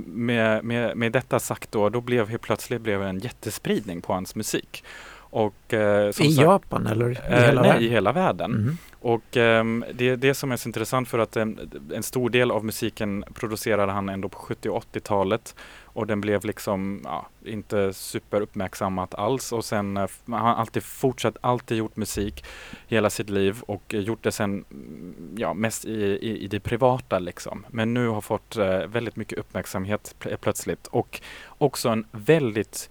med, 0.06 0.64
med, 0.64 0.98
med 0.98 1.12
detta 1.12 1.40
sagt 1.40 1.72
då, 1.72 1.90
då 1.90 2.02
blev 2.02 2.30
helt 2.30 2.42
plötsligt 2.42 2.82
blev 2.82 3.04
en 3.04 3.20
jättespridning 3.20 4.02
på 4.02 4.14
hans 4.14 4.36
musik. 4.36 4.84
Och, 5.18 5.74
eh, 5.74 6.10
I 6.10 6.14
sagt, 6.14 6.30
Japan 6.30 6.88
eller 6.88 7.12
i 7.12 7.18
eh, 7.30 7.44
hela 7.46 7.62
nej, 7.62 7.70
världen? 7.70 7.84
i 7.84 7.90
hela 7.90 8.12
världen. 8.12 8.52
Mm. 8.52 8.78
Och 9.00 9.38
eh, 9.38 9.64
det 9.94 10.16
det 10.16 10.34
som 10.34 10.52
är 10.52 10.58
så 10.58 10.70
intressant 10.70 11.10
för 11.10 11.20
att 11.20 11.36
en, 11.36 11.72
en 11.94 12.04
stor 12.04 12.30
del 12.30 12.52
av 12.52 12.66
musiken 12.66 13.26
producerade 13.34 13.92
han 13.92 14.10
ändå 14.10 14.30
på 14.30 14.38
70 14.38 14.70
och 14.70 14.84
80-talet 14.94 15.56
och 15.96 16.08
den 16.08 16.22
blev 16.22 16.46
liksom 16.46 17.02
ja, 17.04 17.28
inte 17.46 17.94
superuppmärksammat 17.94 19.14
alls. 19.14 19.52
Och 19.52 19.66
sen 19.66 19.98
eh, 19.98 20.02
har 20.02 20.38
han 20.38 20.46
har 20.46 20.54
alltid 20.56 20.84
fortsatt, 20.84 21.38
alltid 21.42 21.78
gjort 21.78 21.96
musik 21.96 22.46
hela 22.88 23.10
sitt 23.10 23.30
liv 23.30 23.62
och 23.68 23.94
gjort 23.94 24.24
det 24.24 24.32
sen 24.32 24.66
mm, 24.72 25.36
ja, 25.38 25.54
mest 25.54 25.86
i, 25.86 26.04
i, 26.22 26.44
i 26.44 26.48
det 26.48 26.60
privata 26.60 27.20
liksom. 27.20 27.66
Men 27.70 27.94
nu 27.94 28.08
har 28.08 28.22
fått 28.22 28.58
eh, 28.58 28.78
väldigt 28.88 29.16
mycket 29.16 29.40
uppmärksamhet 29.40 30.16
pl 30.20 30.32
eh, 30.32 30.38
plötsligt. 30.38 30.88
Och 30.88 31.22
också 31.58 31.90
en 31.90 32.06
väldigt 32.12 32.90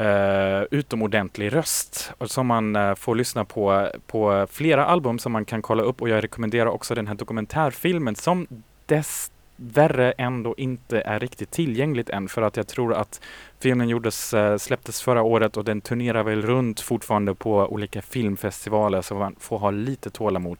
Uh, 0.00 0.62
utomordentlig 0.70 1.52
röst 1.52 2.12
som 2.20 2.46
man 2.46 2.76
uh, 2.76 2.94
får 2.94 3.14
lyssna 3.14 3.44
på 3.44 3.90
på 4.06 4.46
flera 4.50 4.86
album 4.86 5.18
som 5.18 5.32
man 5.32 5.44
kan 5.44 5.62
kolla 5.62 5.82
upp. 5.82 6.02
Och 6.02 6.08
jag 6.08 6.24
rekommenderar 6.24 6.66
också 6.66 6.94
den 6.94 7.06
här 7.06 7.14
dokumentärfilmen 7.14 8.14
som 8.14 8.46
dess 8.86 9.30
värre 9.60 10.12
ändå 10.12 10.54
inte 10.56 11.00
är 11.00 11.20
riktigt 11.20 11.50
tillgängligt 11.50 12.10
än 12.10 12.28
för 12.28 12.42
att 12.42 12.56
jag 12.56 12.66
tror 12.66 12.94
att 12.94 13.20
filmen 13.60 13.88
gjordes, 13.88 14.34
eh, 14.34 14.56
släpptes 14.56 15.02
förra 15.02 15.22
året 15.22 15.56
och 15.56 15.64
den 15.64 15.80
turnerar 15.80 16.22
väl 16.22 16.42
runt 16.42 16.80
fortfarande 16.80 17.34
på 17.34 17.54
olika 17.56 18.02
filmfestivaler 18.02 19.02
så 19.02 19.14
man 19.14 19.36
får 19.38 19.58
ha 19.58 19.70
lite 19.70 20.10
tålamod 20.10 20.58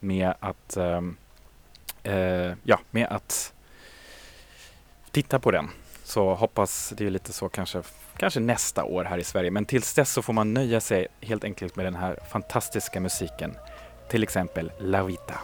med 0.00 0.34
att, 0.40 0.76
um, 0.76 1.16
ja, 2.62 2.80
med 2.90 3.06
att 3.10 3.52
titta 5.10 5.38
på 5.38 5.50
den. 5.50 5.68
Så 6.04 6.34
hoppas 6.34 6.92
det 6.96 7.06
är 7.06 7.10
lite 7.10 7.32
så 7.32 7.48
kanske, 7.48 7.82
kanske 8.16 8.40
nästa 8.40 8.84
år 8.84 9.04
här 9.04 9.18
i 9.18 9.24
Sverige. 9.24 9.50
Men 9.50 9.64
tills 9.64 9.94
dess 9.94 10.12
så 10.12 10.22
får 10.22 10.32
man 10.32 10.54
nöja 10.54 10.80
sig 10.80 11.06
helt 11.20 11.44
enkelt 11.44 11.76
med 11.76 11.86
den 11.86 11.94
här 11.94 12.18
fantastiska 12.32 13.00
musiken. 13.00 13.54
Till 14.10 14.22
exempel 14.22 14.72
La 14.78 15.02
Vita. 15.02 15.34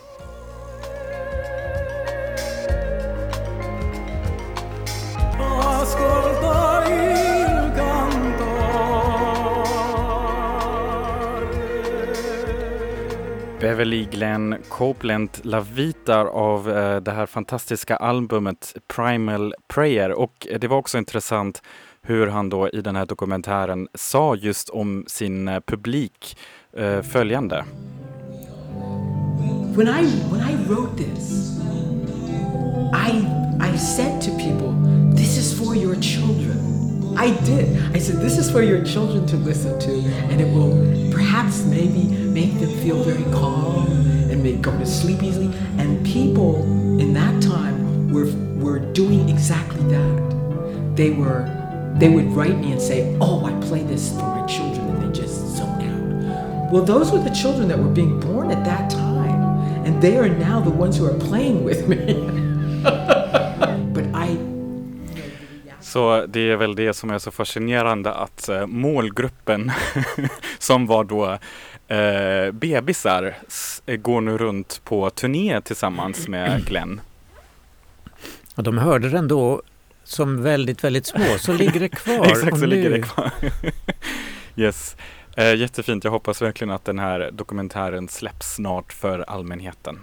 Beverly 13.64 14.04
Glenn 14.04 14.56
Copeland 14.68 15.30
Lavitar 15.42 16.26
av 16.26 16.70
eh, 16.70 17.00
det 17.00 17.10
här 17.10 17.26
fantastiska 17.26 17.96
albumet 17.96 18.76
Primal 18.88 19.54
Prayer. 19.68 20.12
Och 20.12 20.46
eh, 20.50 20.58
det 20.58 20.68
var 20.68 20.76
också 20.76 20.98
intressant 20.98 21.62
hur 22.02 22.26
han 22.26 22.48
då 22.48 22.68
i 22.68 22.80
den 22.80 22.96
här 22.96 23.06
dokumentären 23.06 23.88
sa 23.94 24.36
just 24.36 24.68
om 24.68 25.04
sin 25.06 25.48
eh, 25.48 25.60
publik 25.60 26.36
följande. 27.12 27.64
When 29.76 29.88
I, 29.88 30.06
when 30.32 30.40
I 30.40 30.68
wrote 30.68 30.96
this, 30.96 31.58
I, 32.92 33.10
I 33.74 33.78
said 33.78 34.22
to 34.22 34.30
people, 34.30 34.74
this 35.16 35.38
is 35.38 35.58
for 35.58 35.76
your 35.76 35.94
children. 36.02 36.63
I 37.16 37.30
did. 37.44 37.94
I 37.94 37.98
said, 37.98 38.16
this 38.16 38.38
is 38.38 38.50
for 38.50 38.62
your 38.62 38.84
children 38.84 39.26
to 39.26 39.36
listen 39.36 39.78
to, 39.80 39.92
and 40.30 40.40
it 40.40 40.52
will 40.52 41.12
perhaps 41.12 41.64
maybe 41.64 42.04
make 42.08 42.58
them 42.58 42.70
feel 42.80 43.02
very 43.02 43.24
calm 43.32 43.86
and 44.30 44.42
may 44.42 44.56
go 44.56 44.76
to 44.76 44.86
sleep 44.86 45.22
easily. 45.22 45.54
And 45.78 46.04
people 46.04 46.62
in 47.00 47.12
that 47.14 47.42
time 47.42 48.12
were, 48.12 48.26
were 48.62 48.78
doing 48.78 49.28
exactly 49.28 49.82
that. 49.84 50.94
They 50.96 51.10
were, 51.10 51.48
they 51.98 52.08
would 52.08 52.26
write 52.32 52.58
me 52.58 52.72
and 52.72 52.82
say, 52.82 53.16
oh, 53.20 53.44
I 53.44 53.52
play 53.66 53.82
this 53.84 54.10
for 54.10 54.22
my 54.22 54.44
children, 54.46 54.88
and 54.88 55.02
they 55.02 55.20
just 55.20 55.56
zone 55.56 55.82
out. 55.82 56.72
Well, 56.72 56.84
those 56.84 57.12
were 57.12 57.20
the 57.20 57.34
children 57.34 57.68
that 57.68 57.78
were 57.78 57.88
being 57.90 58.18
born 58.20 58.50
at 58.50 58.64
that 58.64 58.90
time, 58.90 59.84
and 59.84 60.02
they 60.02 60.16
are 60.16 60.28
now 60.28 60.60
the 60.60 60.70
ones 60.70 60.96
who 60.96 61.06
are 61.06 61.18
playing 61.18 61.62
with 61.64 61.86
me. 61.88 62.30
Så 65.94 66.26
det 66.26 66.50
är 66.50 66.56
väl 66.56 66.74
det 66.74 66.94
som 66.94 67.10
är 67.10 67.18
så 67.18 67.30
fascinerande 67.30 68.12
att 68.12 68.48
eh, 68.48 68.66
målgruppen 68.66 69.72
som 70.58 70.86
var 70.86 71.04
då 71.04 71.38
eh, 71.94 72.52
bebisar 72.52 73.36
eh, 73.86 73.96
går 73.96 74.20
nu 74.20 74.38
runt 74.38 74.80
på 74.84 75.10
turné 75.10 75.60
tillsammans 75.60 76.28
med 76.28 76.66
Glenn. 76.66 77.00
Och 78.54 78.62
de 78.62 78.78
hörde 78.78 79.08
den 79.08 79.28
då 79.28 79.62
som 80.04 80.42
väldigt, 80.42 80.84
väldigt 80.84 81.06
små, 81.06 81.38
så 81.38 81.52
ligger 81.52 81.80
det 81.80 81.88
kvar. 82.04 82.26
Exakt, 82.26 82.58
så 82.58 82.66
nu... 82.66 82.66
ligger 82.66 82.90
det 82.90 83.02
kvar. 83.02 83.30
yes. 84.56 84.96
Eh, 85.36 85.54
jättefint. 85.54 86.04
Jag 86.04 86.10
hoppas 86.10 86.42
verkligen 86.42 86.70
att 86.70 86.84
den 86.84 86.98
här 86.98 87.30
dokumentären 87.32 88.08
släpps 88.08 88.54
snart 88.54 88.92
för 88.92 89.18
allmänheten. 89.18 89.98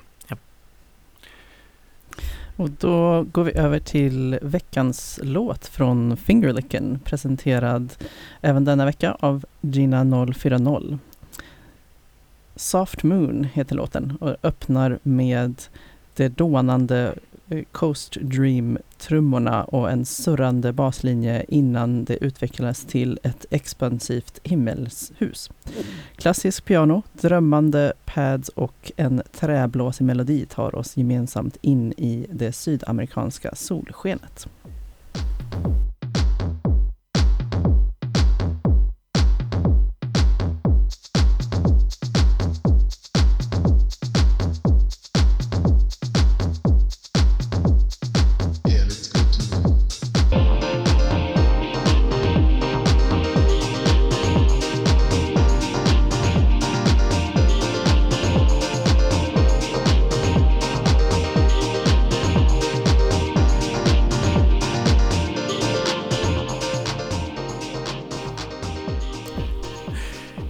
Och 2.61 2.69
då 2.79 3.23
går 3.31 3.43
vi 3.43 3.51
över 3.51 3.79
till 3.79 4.39
veckans 4.41 5.19
låt 5.23 5.67
från 5.67 6.17
Fingerlicken 6.17 6.99
presenterad 7.03 7.93
även 8.41 8.65
denna 8.65 8.85
vecka 8.85 9.17
av 9.19 9.45
Gina 9.61 10.25
040. 10.33 10.97
Soft 12.55 13.03
Moon 13.03 13.47
heter 13.53 13.75
låten 13.75 14.17
och 14.19 14.35
öppnar 14.43 14.99
med 15.03 15.61
det 16.15 16.27
dånande 16.27 17.13
Coast 17.71 18.17
Dream-trummorna 18.21 19.63
och 19.63 19.91
en 19.91 20.05
surrande 20.05 20.73
baslinje 20.73 21.45
innan 21.47 22.03
det 22.03 22.23
utvecklades 22.23 22.85
till 22.85 23.19
ett 23.23 23.45
expansivt 23.49 24.39
himmelshus. 24.43 25.49
Klassisk 26.15 26.65
piano, 26.65 27.01
drömmande 27.13 27.93
pads 28.05 28.49
och 28.49 28.91
en 28.95 29.21
träblåsig 29.31 30.05
melodi 30.05 30.45
tar 30.45 30.75
oss 30.75 30.97
gemensamt 30.97 31.57
in 31.61 31.91
i 31.91 32.27
det 32.31 32.51
sydamerikanska 32.51 33.55
solskenet. 33.55 34.47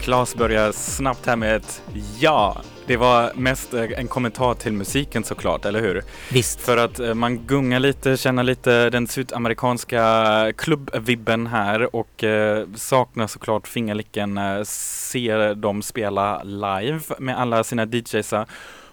Claes 0.02 0.36
börjar 0.36 0.72
snabbt 0.72 1.26
här 1.26 1.36
med 1.36 1.56
ett 1.56 1.82
ja. 2.20 2.62
Det 2.86 2.98
var 2.98 3.32
mest 3.36 3.74
eh, 3.74 3.84
en 3.98 4.08
kommentar 4.08 4.54
till 4.54 4.74
musiken 4.74 5.24
såklart, 5.24 5.66
eller 5.66 5.82
hur? 5.82 6.04
Visst. 6.32 6.62
För 6.62 6.78
att 6.78 7.00
eh, 7.00 7.14
man 7.14 7.38
gungar 7.38 7.80
lite, 7.80 8.18
känner 8.18 8.44
lite 8.44 8.90
den 8.90 9.08
sydamerikanska 9.08 10.54
klubbvibben 10.58 11.48
här 11.48 11.96
och 11.96 12.24
eh, 12.24 12.68
saknar 12.76 13.28
såklart 13.28 13.68
fingerlicken, 13.68 14.38
eh, 14.38 14.64
ser 14.64 15.56
dem 15.56 15.82
spela 15.82 16.44
live 16.44 17.00
med 17.20 17.40
alla 17.40 17.64
sina 17.64 17.86
DJs 17.86 18.34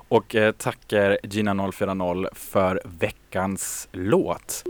och 0.08 0.34
eh, 0.34 0.52
tackar 0.52 1.18
Gina 1.22 1.72
040 1.72 2.26
för 2.34 2.82
veckans 2.84 3.88
låt. 3.92 4.64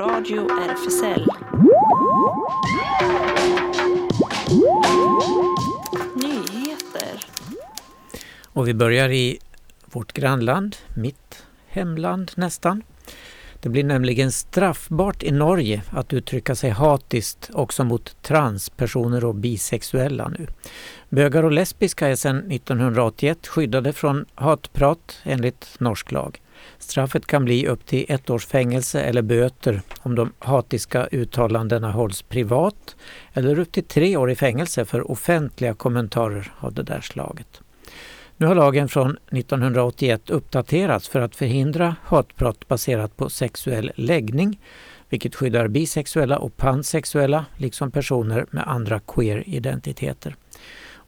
Radio 0.00 0.48
RFSL. 0.50 1.26
Nyheter. 6.14 7.24
Och 8.52 8.68
vi 8.68 8.74
börjar 8.74 9.10
i 9.10 9.38
vårt 9.86 10.12
grannland, 10.12 10.76
mitt 10.96 11.42
hemland 11.66 12.30
nästan. 12.34 12.82
Det 13.60 13.68
blir 13.68 13.84
nämligen 13.84 14.32
straffbart 14.32 15.22
i 15.22 15.30
Norge 15.30 15.82
att 15.90 16.12
uttrycka 16.12 16.54
sig 16.54 16.70
hatiskt 16.70 17.50
också 17.52 17.84
mot 17.84 18.22
transpersoner 18.22 19.24
och 19.24 19.34
bisexuella 19.34 20.28
nu. 20.28 20.46
Bögar 21.08 21.42
och 21.42 21.52
lesbiska 21.52 22.08
är 22.08 22.16
sedan 22.16 22.50
1981 22.50 23.46
skyddade 23.46 23.92
från 23.92 24.24
hatprat 24.34 25.20
enligt 25.24 25.80
norsk 25.80 26.12
lag. 26.12 26.40
Straffet 26.78 27.26
kan 27.26 27.44
bli 27.44 27.66
upp 27.66 27.86
till 27.86 28.06
ett 28.08 28.30
års 28.30 28.46
fängelse 28.46 29.00
eller 29.00 29.22
böter 29.22 29.82
om 29.98 30.14
de 30.14 30.32
hatiska 30.38 31.08
uttalandena 31.12 31.90
hålls 31.90 32.22
privat 32.22 32.96
eller 33.32 33.58
upp 33.58 33.72
till 33.72 33.84
tre 33.84 34.16
år 34.16 34.30
i 34.30 34.36
fängelse 34.36 34.84
för 34.84 35.10
offentliga 35.10 35.74
kommentarer 35.74 36.52
av 36.58 36.74
det 36.74 36.82
där 36.82 37.00
slaget. 37.00 37.60
Nu 38.36 38.46
har 38.46 38.54
lagen 38.54 38.88
från 38.88 39.16
1981 39.32 40.30
uppdaterats 40.30 41.08
för 41.08 41.20
att 41.20 41.36
förhindra 41.36 41.96
hatbrott 42.04 42.68
baserat 42.68 43.16
på 43.16 43.30
sexuell 43.30 43.92
läggning, 43.94 44.60
vilket 45.08 45.34
skyddar 45.34 45.68
bisexuella 45.68 46.38
och 46.38 46.56
pansexuella 46.56 47.44
liksom 47.56 47.90
personer 47.90 48.46
med 48.50 48.68
andra 48.68 49.00
queer-identiteter. 49.00 50.36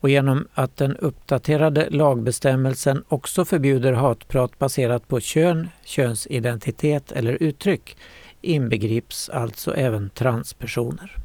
Och 0.02 0.10
genom 0.10 0.48
att 0.54 0.76
den 0.76 0.96
uppdaterade 0.96 1.90
lagbestämmelsen 1.90 3.04
också 3.08 3.44
förbjuder 3.44 3.92
hatprat 3.92 4.58
baserat 4.58 5.08
på 5.08 5.20
kön, 5.20 5.68
könsidentitet 5.84 7.12
eller 7.12 7.42
uttryck 7.42 7.96
inbegrips 8.40 9.28
alltså 9.28 9.74
även 9.74 10.10
transpersoner. 10.10 11.16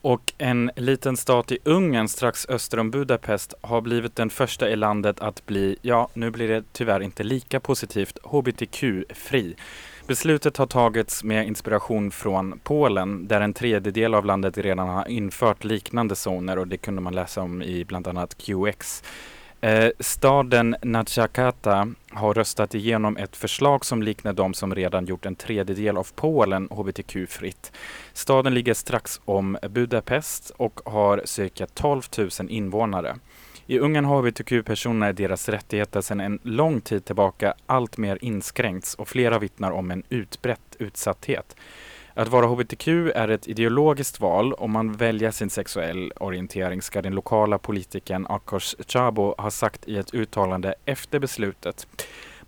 Och 0.00 0.32
en 0.38 0.70
liten 0.76 1.16
stat 1.16 1.52
i 1.52 1.58
Ungern 1.64 2.08
strax 2.08 2.46
öster 2.48 2.78
om 2.78 2.90
Budapest 2.90 3.54
har 3.60 3.80
blivit 3.80 4.16
den 4.16 4.30
första 4.30 4.70
i 4.70 4.76
landet 4.76 5.20
att 5.20 5.46
bli, 5.46 5.76
ja 5.82 6.08
nu 6.14 6.30
blir 6.30 6.48
det 6.48 6.64
tyvärr 6.72 7.00
inte 7.00 7.22
lika 7.22 7.60
positivt, 7.60 8.18
hbtq-fri. 8.24 9.56
Beslutet 10.10 10.56
har 10.56 10.66
tagits 10.66 11.24
med 11.24 11.46
inspiration 11.46 12.10
från 12.10 12.60
Polen 12.62 13.28
där 13.28 13.40
en 13.40 13.52
tredjedel 13.52 14.14
av 14.14 14.24
landet 14.24 14.58
redan 14.58 14.88
har 14.88 15.08
infört 15.08 15.64
liknande 15.64 16.16
zoner 16.16 16.58
och 16.58 16.68
det 16.68 16.76
kunde 16.76 17.00
man 17.00 17.14
läsa 17.14 17.42
om 17.42 17.62
i 17.62 17.84
bland 17.84 18.08
annat 18.08 18.38
QX. 18.38 19.02
Eh, 19.60 19.90
staden 20.00 20.76
Nacakata 20.82 21.88
har 22.10 22.34
röstat 22.34 22.74
igenom 22.74 23.16
ett 23.16 23.36
förslag 23.36 23.84
som 23.84 24.02
liknar 24.02 24.32
de 24.32 24.54
som 24.54 24.74
redan 24.74 25.06
gjort 25.06 25.26
en 25.26 25.36
tredjedel 25.36 25.96
av 25.96 26.06
Polen 26.14 26.68
hbtq-fritt. 26.70 27.72
Staden 28.12 28.54
ligger 28.54 28.74
strax 28.74 29.20
om 29.24 29.58
Budapest 29.68 30.52
och 30.56 30.80
har 30.84 31.22
cirka 31.24 31.66
12 31.66 32.02
000 32.18 32.28
invånare. 32.48 33.16
I 33.70 33.78
Ungern 33.78 34.04
har 34.04 34.18
hbtq-personer 34.18 35.12
deras 35.12 35.48
rättigheter 35.48 36.00
sedan 36.00 36.20
en 36.20 36.38
lång 36.42 36.80
tid 36.80 37.04
tillbaka 37.04 37.54
alltmer 37.66 38.24
inskränkts 38.24 38.94
och 38.94 39.08
flera 39.08 39.38
vittnar 39.38 39.70
om 39.70 39.90
en 39.90 40.02
utbrett 40.08 40.76
utsatthet. 40.78 41.56
Att 42.14 42.28
vara 42.28 42.46
hbtq 42.46 42.88
är 43.14 43.28
ett 43.28 43.48
ideologiskt 43.48 44.20
val. 44.20 44.52
Om 44.52 44.70
man 44.70 44.92
väljer 44.92 45.30
sin 45.30 45.50
sexuell 45.50 46.12
orientering 46.16 46.82
ska 46.82 47.02
den 47.02 47.14
lokala 47.14 47.58
politikern 47.58 48.26
Akos 48.28 48.76
Chabo 48.88 49.34
ha 49.38 49.50
sagt 49.50 49.88
i 49.88 49.96
ett 49.96 50.14
uttalande 50.14 50.74
efter 50.84 51.18
beslutet. 51.18 51.86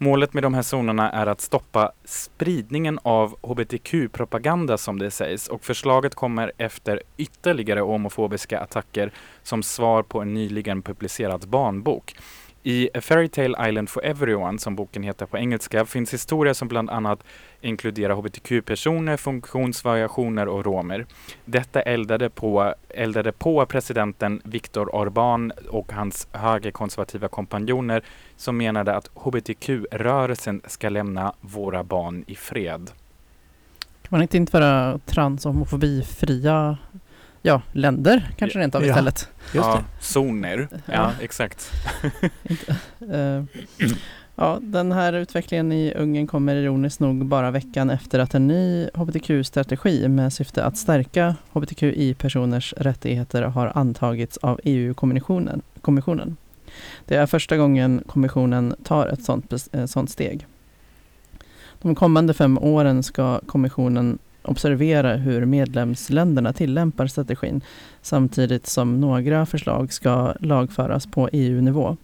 Målet 0.02 0.34
med 0.34 0.42
de 0.42 0.54
här 0.54 0.62
zonerna 0.62 1.10
är 1.10 1.26
att 1.26 1.40
stoppa 1.40 1.92
spridningen 2.04 2.98
av 3.02 3.36
hbtq-propaganda 3.42 4.78
som 4.78 4.98
det 4.98 5.10
sägs 5.10 5.48
och 5.48 5.64
förslaget 5.64 6.14
kommer 6.14 6.52
efter 6.58 7.02
ytterligare 7.16 7.80
homofobiska 7.80 8.60
attacker 8.60 9.12
som 9.42 9.62
svar 9.62 10.02
på 10.02 10.20
en 10.20 10.34
nyligen 10.34 10.82
publicerad 10.82 11.48
barnbok. 11.48 12.14
I 12.64 12.88
A 12.94 13.00
Fairy 13.00 13.28
Tale 13.28 13.68
Island 13.68 13.90
for 13.90 14.04
Everyone, 14.04 14.58
som 14.58 14.76
boken 14.76 15.02
heter 15.02 15.26
på 15.26 15.38
engelska, 15.38 15.84
finns 15.84 16.14
historier 16.14 16.54
som 16.54 16.68
bland 16.68 16.90
annat 16.90 17.24
inkluderar 17.60 18.14
hbtq-personer, 18.14 19.16
funktionsvariationer 19.16 20.48
och 20.48 20.64
romer. 20.64 21.06
Detta 21.44 21.82
eldade 21.82 22.30
på, 22.30 22.74
eldade 22.88 23.32
på 23.32 23.66
presidenten 23.66 24.40
Viktor 24.44 24.86
Orbán 24.86 25.52
och 25.68 25.92
hans 25.92 26.28
högerkonservativa 26.32 27.28
kompanjoner 27.28 28.02
som 28.36 28.56
menade 28.56 28.94
att 28.94 29.10
hbtq-rörelsen 29.14 30.60
ska 30.66 30.88
lämna 30.88 31.32
våra 31.40 31.84
barn 31.84 32.24
i 32.26 32.34
fred. 32.34 32.90
Kan 34.02 34.08
man 34.10 34.22
inte 34.22 34.36
införa 34.36 34.98
trans 34.98 35.46
och 35.46 35.52
homofobifria 35.52 36.78
ja, 37.42 37.62
länder 37.72 38.30
kanske 38.36 38.58
rent 38.58 38.74
av 38.74 38.82
Ja. 38.82 38.88
istället? 38.88 39.28
Just 39.54 39.54
ja, 39.66 39.74
det. 39.98 40.04
zoner, 40.04 40.68
ja, 40.86 41.12
exakt. 41.20 41.70
Eh, 43.12 43.44
ja, 44.36 44.58
den 44.62 44.92
här 44.92 45.12
utvecklingen 45.12 45.72
i 45.72 45.94
Ungern 45.96 46.26
kommer 46.26 46.54
ironiskt 46.56 47.00
nog 47.00 47.26
bara 47.26 47.50
veckan 47.50 47.90
efter 47.90 48.18
att 48.18 48.34
en 48.34 48.46
ny 48.46 48.88
hbtq-strategi 48.94 50.08
med 50.08 50.32
syfte 50.32 50.64
att 50.64 50.76
stärka 50.76 51.36
hbtqi-personers 51.52 52.74
rättigheter 52.76 53.42
har 53.42 53.72
antagits 53.74 54.36
av 54.38 54.60
EU-kommissionen. 54.64 55.62
kommissionen. 55.80 56.36
Det 57.06 57.16
är 57.16 57.26
första 57.26 57.56
gången 57.56 58.02
kommissionen 58.06 58.74
tar 58.84 59.06
ett 59.06 59.24
sådant, 59.24 59.52
eh, 59.72 59.86
sådant 59.86 60.10
steg. 60.10 60.46
De 61.82 61.94
kommande 61.94 62.34
fem 62.34 62.58
åren 62.58 63.02
ska 63.02 63.40
kommissionen 63.46 64.18
observera 64.42 65.16
hur 65.16 65.44
medlemsländerna 65.44 66.52
tillämpar 66.52 67.06
strategin 67.06 67.60
samtidigt 68.02 68.66
som 68.66 69.00
några 69.00 69.46
förslag 69.46 69.92
ska 69.92 70.34
lagföras 70.40 71.06
på 71.06 71.28
EU-nivå. 71.32 71.96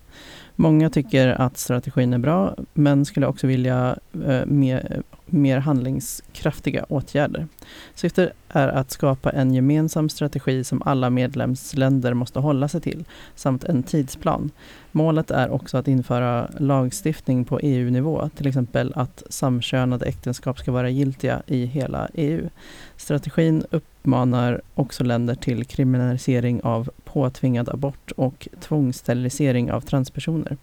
Många 0.60 0.90
tycker 0.90 1.28
att 1.28 1.58
strategin 1.58 2.12
är 2.12 2.18
bra 2.18 2.56
men 2.74 3.04
skulle 3.04 3.26
också 3.26 3.46
vilja 3.46 3.96
eh, 4.26 4.46
mer, 4.46 5.02
mer 5.26 5.58
handlingskraftiga 5.58 6.84
åtgärder. 6.88 7.46
Syftet 7.94 8.32
är 8.48 8.68
att 8.68 8.90
skapa 8.90 9.30
en 9.30 9.54
gemensam 9.54 10.08
strategi 10.08 10.64
som 10.64 10.82
alla 10.82 11.10
medlemsländer 11.10 12.14
måste 12.14 12.38
hålla 12.38 12.68
sig 12.68 12.80
till 12.80 13.04
samt 13.34 13.64
en 13.64 13.82
tidsplan. 13.82 14.50
Målet 14.92 15.30
är 15.30 15.50
också 15.50 15.78
att 15.78 15.88
införa 15.88 16.50
lagstiftning 16.58 17.44
på 17.44 17.60
EU-nivå, 17.60 18.30
till 18.36 18.46
exempel 18.46 18.92
att 18.96 19.22
samkönade 19.30 20.06
äktenskap 20.06 20.58
ska 20.58 20.72
vara 20.72 20.90
giltiga 20.90 21.42
i 21.46 21.64
hela 21.64 22.08
EU. 22.14 22.48
Strategin 22.96 23.64
uppmanar 23.70 24.60
också 24.74 25.04
länder 25.04 25.34
till 25.34 25.64
kriminalisering 25.64 26.62
av 26.62 26.90
påtvingad 27.04 27.68
abort 27.68 28.12
och 28.16 28.48
tvångssterilisering 28.60 29.72
av 29.72 29.80
transpersoner. 29.80 30.56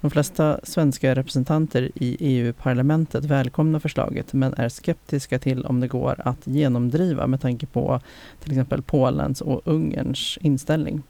De 0.00 0.10
flesta 0.10 0.60
svenska 0.62 1.14
representanter 1.14 1.90
i 1.94 2.16
EU-parlamentet 2.20 3.24
välkomnar 3.24 3.80
förslaget 3.80 4.32
men 4.32 4.54
är 4.54 4.68
skeptiska 4.68 5.38
till 5.38 5.64
om 5.64 5.80
det 5.80 5.88
går 5.88 6.20
att 6.24 6.46
genomdriva 6.46 7.26
med 7.26 7.40
tanke 7.40 7.66
på 7.66 8.00
till 8.42 8.52
exempel 8.52 8.82
Polens 8.82 9.40
och 9.40 9.62
Ungerns 9.64 10.38
inställning. 10.40 11.02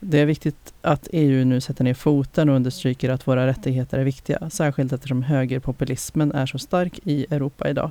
Det 0.00 0.18
är 0.18 0.26
viktigt 0.26 0.74
att 0.82 1.08
EU 1.12 1.44
nu 1.44 1.60
sätter 1.60 1.84
ner 1.84 1.94
foten 1.94 2.48
och 2.48 2.56
understryker 2.56 3.10
att 3.10 3.28
våra 3.28 3.46
rättigheter 3.46 3.98
är 3.98 4.04
viktiga, 4.04 4.50
särskilt 4.50 4.92
eftersom 4.92 5.22
högerpopulismen 5.22 6.32
är 6.32 6.46
så 6.46 6.58
stark 6.58 6.98
i 7.04 7.26
Europa 7.30 7.68
idag. 7.68 7.90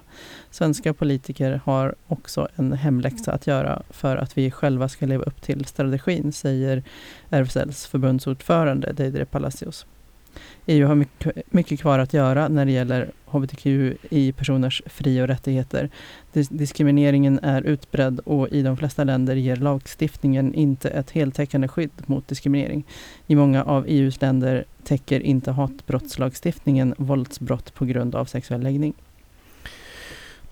Svenska 0.52 0.94
politiker 0.94 1.62
har 1.66 1.96
också 2.08 2.48
en 2.56 2.74
hemläxa 2.74 3.32
att 3.32 3.48
göra 3.48 3.82
för 3.90 4.18
att 4.18 4.38
vi 4.38 4.52
själva 4.52 4.90
ska 4.90 5.06
leva 5.06 5.24
upp 5.24 5.42
till 5.42 5.66
strategin, 5.66 6.32
säger 6.32 6.84
RFSLs 7.30 7.86
förbundsordförande 7.86 8.94
Deidre 8.94 9.26
Palacios. 9.26 9.86
EU 10.66 10.88
har 10.88 10.96
mycket, 10.96 11.54
mycket 11.54 11.80
kvar 11.80 12.00
att 12.00 12.14
göra 12.14 12.48
när 12.48 12.66
det 12.66 12.72
gäller 12.72 13.12
hbtqi-personers 13.26 14.82
fri 14.86 15.22
och 15.22 15.28
rättigheter. 15.28 15.90
Dis 16.34 16.50
diskrimineringen 16.50 17.40
är 17.44 17.62
utbredd 17.62 18.20
och 18.20 18.50
i 18.50 18.62
de 18.62 18.78
flesta 18.78 19.04
länder 19.04 19.36
ger 19.36 19.56
lagstiftningen 19.56 20.54
inte 20.54 20.90
ett 20.90 21.12
heltäckande 21.12 21.68
skydd 21.68 21.92
mot 22.06 22.28
diskriminering. 22.28 22.84
I 23.28 23.36
många 23.36 23.64
av 23.64 23.86
EUs 23.88 24.22
länder 24.22 24.66
täcker 24.84 25.20
inte 25.20 25.52
hatbrottslagstiftningen 25.52 26.96
våldsbrott 26.98 27.74
på 27.74 27.86
grund 27.86 28.16
av 28.16 28.26
sexuell 28.26 28.62
läggning. 28.62 28.94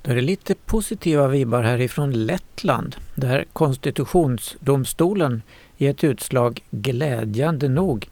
Då 0.02 0.12
är 0.12 0.16
det 0.16 0.22
lite 0.22 0.56
positiva 0.56 1.28
vibbar 1.28 1.64
härifrån 1.64 2.12
Lettland 2.12 2.96
där 3.16 3.46
konstitutionsdomstolen 3.54 5.42
i 5.78 5.88
ett 5.88 6.04
utslag 6.04 6.64
glädjande 6.72 7.70
nog 7.70 8.08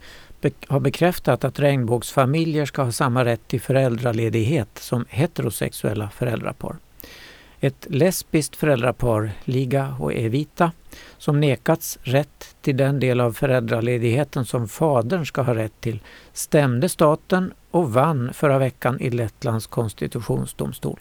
har 0.67 0.79
bekräftat 0.79 1.43
att 1.43 1.59
regnbågsfamiljer 1.59 2.65
ska 2.65 2.83
ha 2.83 2.91
samma 2.91 3.25
rätt 3.25 3.47
till 3.47 3.61
föräldraledighet 3.61 4.69
som 4.73 5.05
heterosexuella 5.09 6.09
föräldrapar. 6.09 6.75
Ett 7.59 7.87
lesbiskt 7.89 8.55
föräldrapar, 8.55 9.31
Liga 9.45 9.95
och 9.99 10.13
Evita, 10.13 10.71
som 11.17 11.39
nekats 11.39 11.99
rätt 12.01 12.55
till 12.61 12.77
den 12.77 12.99
del 12.99 13.19
av 13.21 13.33
föräldraledigheten 13.33 14.45
som 14.45 14.67
fadern 14.67 15.25
ska 15.25 15.41
ha 15.41 15.55
rätt 15.55 15.81
till, 15.81 15.99
stämde 16.33 16.89
staten 16.89 17.53
och 17.71 17.93
vann 17.93 18.33
förra 18.33 18.57
veckan 18.57 18.99
i 18.99 19.09
Lettlands 19.09 19.67
konstitutionsdomstol. 19.67 20.99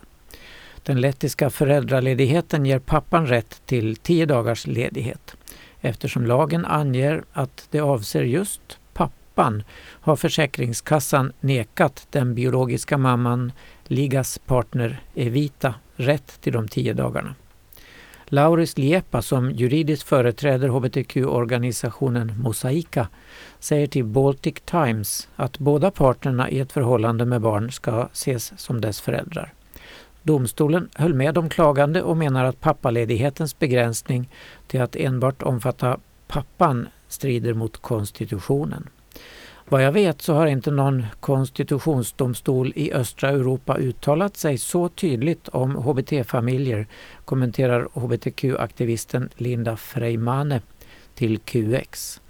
Den 0.82 1.00
lettiska 1.00 1.50
föräldraledigheten 1.50 2.66
ger 2.66 2.78
pappan 2.78 3.26
rätt 3.26 3.62
till 3.66 3.96
tio 3.96 4.26
dagars 4.26 4.66
ledighet 4.66 5.36
eftersom 5.80 6.26
lagen 6.26 6.64
anger 6.64 7.24
att 7.32 7.66
det 7.70 7.80
avser 7.80 8.22
just 8.22 8.79
pappan 9.34 9.62
har 10.00 10.16
Försäkringskassan 10.16 11.32
nekat 11.40 12.06
den 12.10 12.34
biologiska 12.34 12.98
mamman 12.98 13.52
Ligas 13.84 14.38
partner 14.38 15.00
Evita 15.14 15.74
rätt 15.96 16.40
till 16.40 16.52
de 16.52 16.68
tio 16.68 16.94
dagarna. 16.94 17.34
Lauris 18.26 18.78
Liepa 18.78 19.22
som 19.22 19.50
juridiskt 19.50 20.08
företräder 20.08 20.68
hbtq-organisationen 20.68 22.32
Mosaika 22.38 23.08
säger 23.58 23.86
till 23.86 24.04
Baltic 24.04 24.54
Times 24.64 25.28
att 25.36 25.58
båda 25.58 25.90
parterna 25.90 26.50
i 26.50 26.60
ett 26.60 26.72
förhållande 26.72 27.24
med 27.24 27.40
barn 27.40 27.72
ska 27.72 28.08
ses 28.12 28.52
som 28.56 28.80
dess 28.80 29.00
föräldrar. 29.00 29.52
Domstolen 30.22 30.88
höll 30.94 31.14
med 31.14 31.34
de 31.34 31.48
klagande 31.48 32.02
och 32.02 32.16
menar 32.16 32.44
att 32.44 32.60
pappaledighetens 32.60 33.58
begränsning 33.58 34.28
till 34.66 34.82
att 34.82 34.96
enbart 34.96 35.42
omfatta 35.42 35.98
pappan 36.28 36.88
strider 37.08 37.54
mot 37.54 37.82
konstitutionen. 37.82 38.88
Vad 39.70 39.82
jag 39.82 39.92
vet 39.92 40.22
så 40.22 40.34
har 40.34 40.46
inte 40.46 40.70
någon 40.70 41.06
konstitutionsdomstol 41.20 42.72
i 42.76 42.92
östra 42.92 43.28
Europa 43.28 43.76
uttalat 43.76 44.36
sig 44.36 44.58
så 44.58 44.88
tydligt 44.88 45.48
om 45.48 45.76
hbt-familjer, 45.76 46.86
kommenterar 47.24 47.88
hbtq-aktivisten 47.94 49.28
Linda 49.36 49.76
Freimane 49.76 50.60
till 51.14 51.38
QX. 51.38 52.20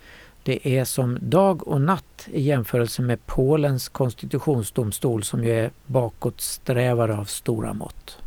Det 0.42 0.79
är 0.79 0.85
som 0.85 1.18
dag 1.20 1.68
och 1.68 1.81
natt 1.81 2.29
i 2.33 2.42
jämförelse 2.42 3.03
med 3.03 3.26
Polens 3.26 3.88
konstitutionsdomstol 3.88 5.22
som 5.22 5.44
ju 5.44 5.53
är 5.53 5.70
bakåtsträvare 5.87 7.16
av 7.16 7.24
stora 7.24 7.72
mått. 7.72 8.18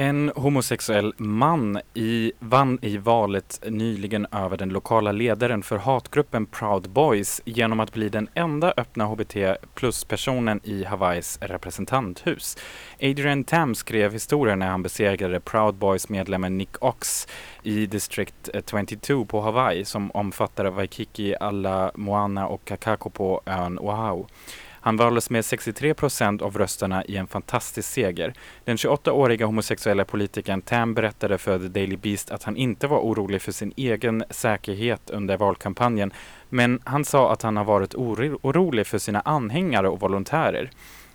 En 0.00 0.32
homosexuell 0.36 1.14
man 1.16 1.80
i, 1.94 2.32
vann 2.38 2.78
i 2.82 2.96
valet 2.96 3.60
nyligen 3.66 4.26
över 4.32 4.56
den 4.56 4.68
lokala 4.68 5.12
ledaren 5.12 5.62
för 5.62 5.76
hatgruppen 5.76 6.46
Proud 6.46 6.90
Boys 6.90 7.42
genom 7.44 7.80
att 7.80 7.92
bli 7.92 8.08
den 8.08 8.28
enda 8.34 8.74
öppna 8.76 9.04
HBT 9.04 9.36
plus-personen 9.74 10.60
i 10.64 10.84
Hawaiis 10.84 11.38
representanthus. 11.40 12.56
Adrian 13.02 13.44
Tam 13.44 13.74
skrev 13.74 14.12
historien 14.12 14.58
när 14.58 14.68
han 14.68 14.82
besegrade 14.82 15.40
Proud 15.40 15.74
Boys-medlemmen 15.74 16.58
Nick 16.58 16.82
Ox 16.84 17.28
i 17.62 17.86
District 17.86 18.50
eh, 18.54 18.62
22 18.86 19.24
på 19.24 19.40
Hawaii 19.40 19.84
som 19.84 20.10
omfattar 20.10 20.64
Waikiki, 20.64 21.34
Ala 21.40 21.92
Moana 21.94 22.46
och 22.46 22.64
Kakako 22.64 23.10
på 23.10 23.42
ön 23.46 23.78
Oahu. 23.78 24.24
Han 24.80 24.96
valdes 24.96 25.30
med 25.30 25.44
63 25.44 25.94
procent 25.94 26.42
av 26.42 26.58
rösterna 26.58 27.04
i 27.04 27.16
en 27.16 27.26
fantastisk 27.26 27.88
seger. 27.88 28.34
Den 28.64 28.76
28-åriga 28.76 29.46
homosexuella 29.46 30.04
politikern 30.04 30.62
Tam 30.62 30.94
berättade 30.94 31.38
för 31.38 31.58
The 31.58 31.68
Daily 31.68 31.96
Beast 31.96 32.30
att 32.30 32.42
han 32.42 32.56
inte 32.56 32.86
var 32.86 32.98
orolig 32.98 33.42
för 33.42 33.52
sin 33.52 33.72
egen 33.76 34.24
säkerhet 34.30 35.10
under 35.10 35.36
valkampanjen, 35.36 36.12
men 36.48 36.80
han 36.84 37.04
sa 37.04 37.32
att 37.32 37.42
han 37.42 37.56
har 37.56 37.64
varit 37.64 37.94
orolig 37.94 38.86
för 38.86 38.98
sina 38.98 39.20
anhängare 39.20 39.88
och 39.88 40.00
volontärer. 40.00 40.70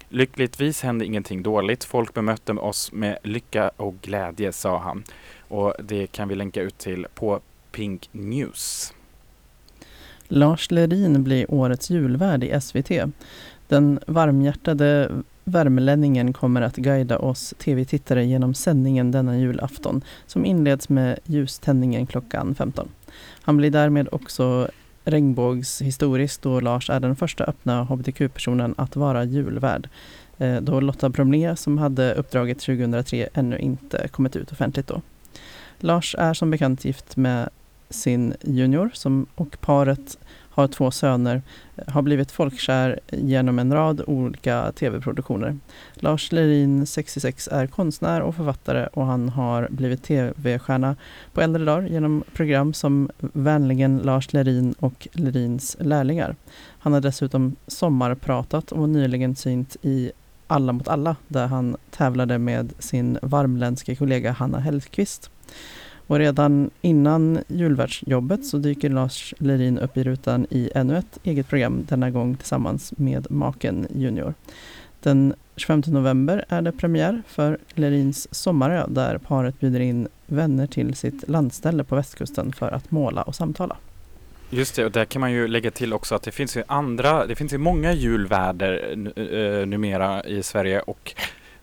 Lyckligtvis 0.09 0.81
hände 0.81 1.05
ingenting 1.05 1.43
dåligt. 1.43 1.83
Folk 1.83 2.13
bemötte 2.13 2.53
oss 2.53 2.91
med 2.91 3.17
lycka 3.23 3.71
och 3.77 3.95
glädje, 4.01 4.51
sa 4.51 4.77
han. 4.77 5.03
Och 5.47 5.73
det 5.79 6.07
kan 6.07 6.27
vi 6.27 6.35
länka 6.35 6.61
ut 6.61 6.77
till 6.77 7.07
på 7.15 7.39
Pink 7.71 8.09
News. 8.11 8.93
Lars 10.27 10.71
Lerin 10.71 11.23
blir 11.23 11.51
årets 11.53 11.89
julvärd 11.89 12.43
i 12.43 12.61
SVT. 12.61 12.91
Den 13.73 13.99
varmhjärtade 14.07 15.09
värmlänningen 15.43 16.33
kommer 16.33 16.61
att 16.61 16.75
guida 16.75 17.17
oss 17.17 17.53
tv-tittare 17.57 18.25
genom 18.25 18.53
sändningen 18.53 19.11
denna 19.11 19.37
julafton 19.37 20.01
som 20.25 20.45
inleds 20.45 20.89
med 20.89 21.19
ljuständningen 21.25 22.07
klockan 22.07 22.55
15. 22.55 22.87
Han 23.41 23.57
blir 23.57 23.69
därmed 23.69 24.09
också 24.11 24.67
regnbågshistorisk 25.05 26.41
då 26.41 26.59
Lars 26.59 26.89
är 26.89 26.99
den 26.99 27.15
första 27.15 27.43
öppna 27.43 27.83
hbtq-personen 27.83 28.75
att 28.77 28.95
vara 28.95 29.23
julvärd. 29.23 29.89
Eh, 30.37 30.61
då 30.61 30.79
Lotta 30.79 31.09
Bromlé 31.09 31.55
som 31.55 31.77
hade 31.77 32.13
uppdraget 32.13 32.59
2003 32.59 33.29
ännu 33.33 33.57
inte 33.57 34.07
kommit 34.07 34.35
ut 34.35 34.51
offentligt 34.51 34.87
då. 34.87 35.01
Lars 35.79 36.15
är 36.19 36.33
som 36.33 36.51
bekant 36.51 36.85
gift 36.85 37.17
med 37.17 37.49
sin 37.89 38.33
junior 38.41 38.91
som, 38.93 39.25
och 39.35 39.57
paret 39.61 40.17
har 40.53 40.67
två 40.67 40.91
söner, 40.91 41.41
eh, 41.75 41.93
har 41.93 42.01
blivit 42.01 42.31
folkkär 42.31 42.99
genom 43.11 43.59
en 43.59 43.73
rad 43.73 44.01
olika 44.07 44.71
tv-produktioner. 44.71 45.57
Lars 45.95 46.31
Lerin, 46.31 46.85
66, 46.85 47.49
är 47.51 47.67
konstnär 47.67 48.21
och 48.21 48.35
författare 48.35 48.87
och 48.93 49.05
han 49.05 49.29
har 49.29 49.67
blivit 49.71 50.03
tv-stjärna 50.03 50.95
på 51.33 51.41
äldre 51.41 51.65
dagar 51.65 51.87
genom 51.87 52.23
program 52.33 52.73
som 52.73 53.09
Vänligen 53.19 53.97
Lars 53.97 54.33
Lerin 54.33 54.73
och 54.79 55.07
Lerins 55.11 55.77
lärlingar. 55.79 56.35
Han 56.79 56.93
har 56.93 57.01
dessutom 57.01 57.55
sommarpratat 57.67 58.71
och 58.71 58.89
nyligen 58.89 59.35
synt 59.35 59.75
i 59.81 60.11
Alla 60.47 60.73
mot 60.73 60.87
alla 60.87 61.15
där 61.27 61.47
han 61.47 61.77
tävlade 61.91 62.37
med 62.37 62.73
sin 62.79 63.19
varmländska 63.21 63.95
kollega 63.95 64.31
Hanna 64.31 64.59
Hellqvist. 64.59 65.29
Och 66.07 66.19
redan 66.19 66.69
innan 66.81 67.39
julvärdsjobbet 67.47 68.45
så 68.45 68.57
dyker 68.57 68.89
Lars 68.89 69.33
Lerin 69.37 69.79
upp 69.79 69.97
i 69.97 70.03
rutan 70.03 70.47
i 70.49 70.69
ännu 70.75 70.97
ett 70.97 71.19
eget 71.23 71.49
program, 71.49 71.85
denna 71.89 72.09
gång 72.09 72.35
tillsammans 72.35 72.93
med 72.97 73.31
maken 73.31 73.87
Junior. 73.95 74.33
Den 74.99 75.33
25 75.55 75.83
november 75.87 76.45
är 76.49 76.61
det 76.61 76.71
premiär 76.71 77.21
för 77.27 77.57
Lerins 77.73 78.35
Sommarö 78.35 78.85
där 78.87 79.17
paret 79.17 79.59
bjuder 79.59 79.79
in 79.79 80.07
vänner 80.27 80.67
till 80.67 80.95
sitt 80.95 81.29
landställe 81.29 81.83
på 81.83 81.95
västkusten 81.95 82.53
för 82.53 82.71
att 82.71 82.91
måla 82.91 83.21
och 83.21 83.35
samtala. 83.35 83.77
Just 84.49 84.75
det, 84.75 84.85
och 84.85 84.91
där 84.91 85.05
kan 85.05 85.19
man 85.19 85.31
ju 85.31 85.47
lägga 85.47 85.71
till 85.71 85.93
också 85.93 86.15
att 86.15 86.23
det 86.23 86.31
finns 86.31 86.57
ju 86.57 86.63
andra, 86.67 87.25
det 87.25 87.35
finns 87.35 87.53
ju 87.53 87.57
många 87.57 87.93
julväder 87.93 88.95
eh, 89.15 89.65
numera 89.67 90.23
i 90.23 90.43
Sverige 90.43 90.79
och 90.79 91.15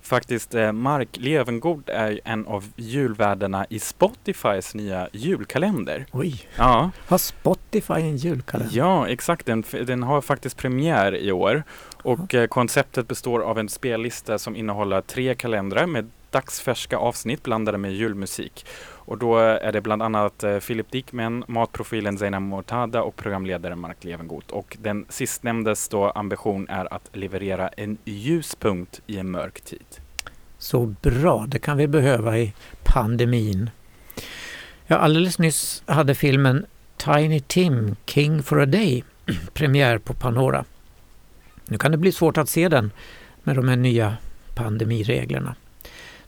faktiskt 0.03 0.55
eh, 0.55 0.73
Mark 0.73 1.09
Levengood 1.13 1.89
är 1.89 2.21
en 2.25 2.47
av 2.47 2.65
julvärdarna 2.77 3.67
i 3.71 3.79
Spotifys 3.79 4.75
nya 4.75 5.09
julkalender. 5.13 6.07
Oj! 6.13 6.49
Ja. 6.57 6.91
Har 7.07 7.19
Spotify 7.19 7.95
en 7.95 8.17
julkalender? 8.17 8.77
Ja, 8.77 9.09
exakt. 9.09 9.47
Den, 9.47 9.65
den 9.71 10.03
har 10.03 10.21
faktiskt 10.21 10.57
premiär 10.57 11.17
i 11.17 11.33
år. 11.33 11.63
Och 12.03 12.35
eh, 12.35 12.47
konceptet 12.47 13.09
består 13.09 13.41
av 13.41 13.59
en 13.59 13.69
spellista 13.69 14.39
som 14.39 14.57
innehåller 14.57 15.01
tre 15.01 15.35
kalendrar 15.35 15.87
med 15.87 16.11
dagsfärska 16.31 16.99
avsnitt 16.99 17.43
blandade 17.43 17.79
med 17.79 17.93
julmusik. 17.93 18.67
Och 19.03 19.19
då 19.19 19.39
är 19.39 19.73
det 19.73 19.81
bland 19.81 20.03
annat 20.03 20.43
eh, 20.43 20.59
Philip 20.59 20.91
Dickman, 20.91 21.45
matprofilen 21.49 22.19
Zeina 22.19 22.41
Mortada 22.41 23.03
och 23.03 23.17
programledaren 23.17 23.79
Mark 23.79 24.05
Levengoth. 24.05 24.55
Och 24.55 24.77
den 24.81 25.07
sistnämndes 25.09 25.89
då 25.89 26.11
ambition 26.11 26.69
är 26.69 26.95
att 26.95 27.11
leverera 27.13 27.69
en 27.69 27.99
ljuspunkt 28.05 29.01
i 29.07 29.19
en 29.19 29.31
mörk 29.31 29.61
tid. 29.61 29.87
Så 30.59 30.87
bra, 30.87 31.45
det 31.49 31.59
kan 31.59 31.77
vi 31.77 31.89
behöva 31.89 32.39
i 32.39 32.53
pandemin. 32.85 33.71
Ja, 34.87 34.97
alldeles 34.97 35.39
nyss 35.39 35.83
hade 35.87 36.15
filmen 36.15 36.67
Tiny 36.97 37.41
Tim, 37.41 37.97
King 38.07 38.43
for 38.43 38.61
a 38.61 38.67
Day 38.67 39.05
premiär 39.53 39.99
på 39.99 40.15
Panora. 40.15 40.65
Nu 41.67 41.79
kan 41.79 41.93
det 41.93 41.99
bli 41.99 42.13
svårt 42.13 42.39
att 42.39 42.49
se 42.49 42.69
den 42.69 42.91
med 43.43 43.57
de 43.57 43.69
här 43.69 43.77
nya 43.77 44.17
pandemireglerna. 44.55 45.55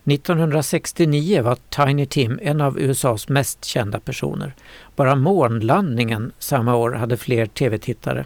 1969 0.05 1.42
var 1.42 1.59
Tiny 1.68 2.07
Tim 2.07 2.38
en 2.42 2.61
av 2.61 2.78
USAs 2.78 3.28
mest 3.28 3.64
kända 3.64 4.00
personer. 4.00 4.55
Bara 4.96 5.14
månlandningen 5.14 6.32
samma 6.38 6.76
år 6.76 6.92
hade 6.92 7.16
fler 7.16 7.46
tv-tittare 7.46 8.24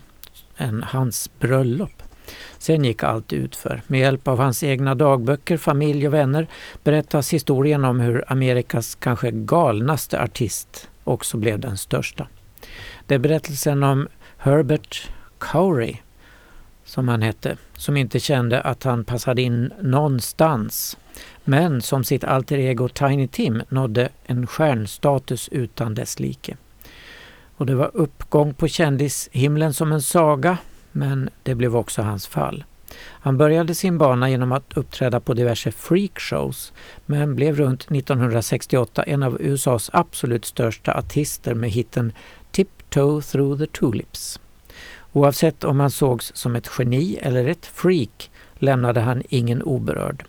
än 0.56 0.82
hans 0.82 1.30
bröllop. 1.38 2.02
Sen 2.58 2.84
gick 2.84 3.02
allt 3.02 3.32
utför. 3.32 3.82
Med 3.86 4.00
hjälp 4.00 4.28
av 4.28 4.38
hans 4.38 4.62
egna 4.62 4.94
dagböcker, 4.94 5.56
familj 5.56 6.06
och 6.06 6.14
vänner 6.14 6.46
berättas 6.84 7.32
historien 7.32 7.84
om 7.84 8.00
hur 8.00 8.24
Amerikas 8.32 8.94
kanske 8.94 9.30
galnaste 9.30 10.22
artist 10.22 10.88
också 11.04 11.36
blev 11.36 11.60
den 11.60 11.76
största. 11.76 12.28
Det 13.06 13.14
är 13.14 13.18
berättelsen 13.18 13.82
om 13.82 14.08
Herbert 14.36 15.10
Cowry, 15.38 15.96
som 16.86 17.08
han 17.08 17.22
hette, 17.22 17.56
som 17.76 17.96
inte 17.96 18.20
kände 18.20 18.60
att 18.60 18.84
han 18.84 19.04
passade 19.04 19.42
in 19.42 19.72
någonstans 19.80 20.96
men 21.44 21.82
som 21.82 22.04
sitt 22.04 22.24
alter 22.24 22.58
ego 22.58 22.88
Tiny 22.88 23.28
Tim 23.28 23.62
nådde 23.68 24.08
en 24.26 24.46
stjärnstatus 24.46 25.48
utan 25.48 25.94
dess 25.94 26.20
like. 26.20 26.56
Och 27.56 27.66
det 27.66 27.74
var 27.74 27.90
uppgång 27.94 28.54
på 28.54 28.68
kändishimlen 28.68 29.74
som 29.74 29.92
en 29.92 30.02
saga, 30.02 30.58
men 30.92 31.30
det 31.42 31.54
blev 31.54 31.76
också 31.76 32.02
hans 32.02 32.26
fall. 32.26 32.64
Han 32.98 33.36
började 33.36 33.74
sin 33.74 33.98
bana 33.98 34.30
genom 34.30 34.52
att 34.52 34.76
uppträda 34.76 35.20
på 35.20 35.34
diverse 35.34 35.72
freakshows 35.72 36.72
men 37.06 37.34
blev 37.34 37.56
runt 37.56 37.82
1968 37.82 39.02
en 39.02 39.22
av 39.22 39.40
USAs 39.40 39.90
absolut 39.92 40.44
största 40.44 40.94
artister 40.94 41.54
med 41.54 41.70
hitten 41.70 42.12
Tiptoe 42.50 43.22
through 43.22 43.58
the 43.58 43.66
tulips. 43.66 44.40
Oavsett 45.16 45.64
om 45.64 45.80
han 45.80 45.90
sågs 45.90 46.32
som 46.34 46.56
ett 46.56 46.70
geni 46.78 47.18
eller 47.22 47.46
ett 47.46 47.66
freak 47.66 48.30
lämnade 48.54 49.00
han 49.00 49.22
ingen 49.28 49.62
oberörd. 49.62 50.24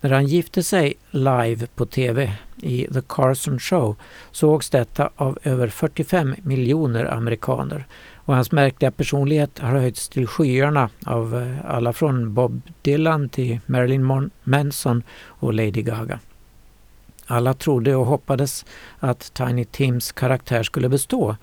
När 0.00 0.10
han 0.10 0.26
gifte 0.26 0.62
sig 0.62 0.94
live 1.10 1.66
på 1.66 1.86
TV 1.86 2.32
i 2.56 2.86
The 2.92 3.02
Carson 3.08 3.58
Show 3.58 3.96
sågs 4.30 4.70
detta 4.70 5.10
av 5.16 5.38
över 5.42 5.68
45 5.68 6.34
miljoner 6.42 7.04
amerikaner 7.04 7.86
och 8.14 8.34
hans 8.34 8.52
märkliga 8.52 8.90
personlighet 8.90 9.58
har 9.58 9.70
höjts 9.70 10.08
till 10.08 10.26
skyarna 10.26 10.90
av 11.06 11.36
eh, 11.36 11.74
alla 11.74 11.92
från 11.92 12.34
Bob 12.34 12.62
Dylan 12.82 13.28
till 13.28 13.60
Marilyn 13.66 14.30
Manson 14.42 15.02
och 15.24 15.54
Lady 15.54 15.82
Gaga. 15.82 16.18
Alla 17.26 17.54
trodde 17.54 17.96
och 17.96 18.06
hoppades 18.06 18.64
att 18.98 19.34
Tiny 19.34 19.64
Tims 19.64 20.12
karaktär 20.12 20.62
skulle 20.62 20.88
bestå 20.88 21.36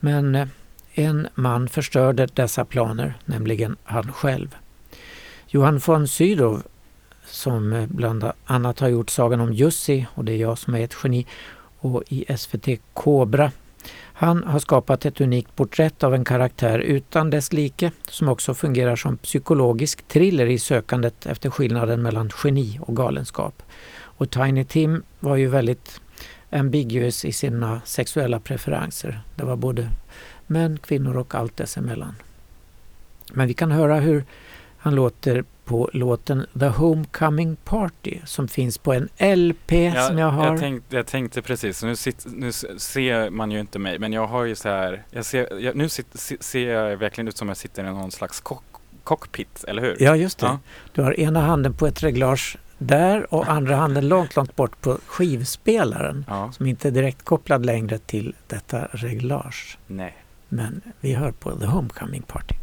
men 0.00 0.34
eh, 0.34 0.48
en 0.94 1.28
man 1.34 1.68
förstörde 1.68 2.26
dessa 2.26 2.64
planer, 2.64 3.14
nämligen 3.24 3.76
han 3.84 4.12
själv. 4.12 4.56
Johan 5.46 5.80
von 5.86 6.08
Sydow 6.08 6.62
som 7.26 7.86
bland 7.90 8.24
annat 8.44 8.80
har 8.80 8.88
gjort 8.88 9.10
Sagan 9.10 9.40
om 9.40 9.52
Jussi 9.52 10.06
och 10.14 10.24
det 10.24 10.32
är 10.32 10.36
jag 10.36 10.58
som 10.58 10.74
är 10.74 10.80
ett 10.80 10.96
geni 11.02 11.26
och 11.78 12.02
i 12.08 12.36
SVT 12.36 12.68
Kobra. 12.92 13.52
Han 14.16 14.44
har 14.44 14.58
skapat 14.58 15.06
ett 15.06 15.20
unikt 15.20 15.56
porträtt 15.56 16.04
av 16.04 16.14
en 16.14 16.24
karaktär 16.24 16.78
utan 16.78 17.30
dess 17.30 17.52
like 17.52 17.90
som 18.08 18.28
också 18.28 18.54
fungerar 18.54 18.96
som 18.96 19.16
psykologisk 19.16 20.08
thriller 20.08 20.46
i 20.46 20.58
sökandet 20.58 21.26
efter 21.26 21.50
skillnaden 21.50 22.02
mellan 22.02 22.30
geni 22.44 22.78
och 22.82 22.96
galenskap. 22.96 23.62
Och 23.94 24.30
Tiny 24.30 24.64
Tim 24.64 25.02
var 25.20 25.36
ju 25.36 25.48
väldigt 25.48 26.00
ambiguous 26.50 27.24
i 27.24 27.32
sina 27.32 27.80
sexuella 27.84 28.40
preferenser. 28.40 29.20
Det 29.36 29.44
var 29.44 29.56
både 29.56 29.88
män, 30.46 30.78
kvinnor 30.78 31.16
och 31.16 31.34
allt 31.34 31.56
dessemellan. 31.56 32.14
Men 33.32 33.48
vi 33.48 33.54
kan 33.54 33.70
höra 33.70 34.00
hur 34.00 34.24
han 34.78 34.94
låter 34.94 35.44
på 35.64 35.90
låten 35.92 36.46
The 36.58 36.66
Homecoming 36.66 37.56
Party 37.56 38.18
som 38.24 38.48
finns 38.48 38.78
på 38.78 38.92
en 38.92 39.08
LP 39.36 39.72
ja, 39.72 40.08
som 40.08 40.18
jag 40.18 40.30
har. 40.30 40.46
Jag 40.46 40.60
tänkte, 40.60 40.96
jag 40.96 41.06
tänkte 41.06 41.42
precis, 41.42 41.82
nu, 41.82 41.96
sitter, 41.96 42.30
nu, 42.30 42.52
ser 42.78 43.30
man 43.30 43.50
ju 43.50 43.60
inte 43.60 43.78
mig 43.78 43.98
men 43.98 44.12
jag 44.12 44.26
har 44.26 44.44
ju 44.44 44.54
så 44.54 44.68
här, 44.68 45.02
jag 45.10 45.24
ser, 45.24 45.60
jag, 45.60 45.76
nu 45.76 45.88
sitter, 45.88 46.42
ser 46.42 46.72
jag 46.72 46.96
verkligen 46.96 47.28
ut 47.28 47.36
som 47.36 47.48
jag 47.48 47.56
sitter 47.56 47.82
i 47.82 47.86
någon 47.86 48.10
slags 48.10 48.40
cock, 48.40 48.64
cockpit, 49.04 49.64
eller 49.68 49.82
hur? 49.82 49.96
Ja 50.00 50.16
just 50.16 50.38
det. 50.38 50.46
Ja. 50.46 50.58
Du 50.92 51.02
har 51.02 51.20
ena 51.20 51.40
handen 51.40 51.74
på 51.74 51.86
ett 51.86 52.02
reglage 52.02 52.56
där 52.78 53.34
och 53.34 53.48
andra 53.48 53.76
handen 53.76 54.08
långt, 54.08 54.36
långt 54.36 54.56
bort 54.56 54.80
på 54.80 54.98
skivspelaren 55.06 56.24
ja. 56.28 56.52
som 56.52 56.66
inte 56.66 56.88
är 56.88 56.92
direkt 56.92 57.24
kopplad 57.24 57.66
längre 57.66 57.98
till 57.98 58.34
detta 58.46 58.88
reglage. 58.92 59.78
Nej. 59.86 60.14
Men 60.54 60.80
vi 61.00 61.14
hör 61.14 61.32
på 61.32 61.58
The 61.58 61.66
Homecoming 61.66 62.22
Party. 62.22 62.54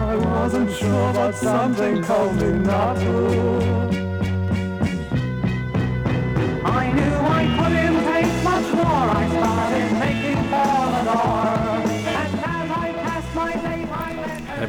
I 0.00 0.16
wasn't 0.16 0.70
sure, 0.72 1.12
but 1.12 1.34
something 1.34 2.02
told 2.02 2.34
me 2.34 2.52
not 2.52 2.96
to. 2.96 3.91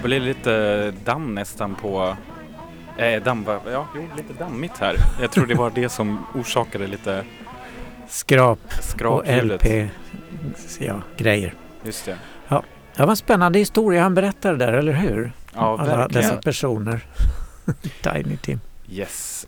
Blir 0.03 0.19
lite 0.19 0.91
damm 1.05 1.35
nästan 1.35 1.75
på 1.75 2.15
Eh, 2.97 3.23
damm, 3.23 3.45
ja, 3.47 3.87
jo, 3.95 4.07
lite 4.17 4.33
dammigt 4.33 4.77
här. 4.77 4.95
Jag 5.21 5.31
tror 5.31 5.45
det 5.45 5.55
var 5.55 5.69
det 5.69 5.89
som 5.89 6.25
orsakade 6.33 6.87
lite 6.87 7.25
skrap, 8.09 8.59
skrap 8.81 9.13
och 9.13 9.43
LP 9.43 9.89
ja, 10.79 11.01
grejer. 11.17 11.53
Just 11.83 12.05
det. 12.05 12.17
Ja. 12.47 12.63
Det 12.95 13.03
var 13.03 13.09
en 13.09 13.17
spännande 13.17 13.59
historia 13.59 14.01
han 14.01 14.13
berättade 14.13 14.57
där, 14.57 14.73
eller 14.73 14.93
hur? 14.93 15.31
Ja, 15.53 15.77
Alla 15.79 15.97
verkligen. 15.97 16.29
dessa 16.29 16.41
personer. 16.41 17.05
Tiny 18.01 18.37
Tim. 18.37 18.59
Yes. 18.89 19.47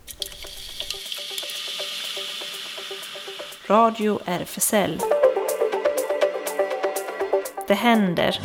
Radio 3.67 4.19
RFSL. 4.25 4.99
Det 7.67 7.73
händer. 7.73 8.39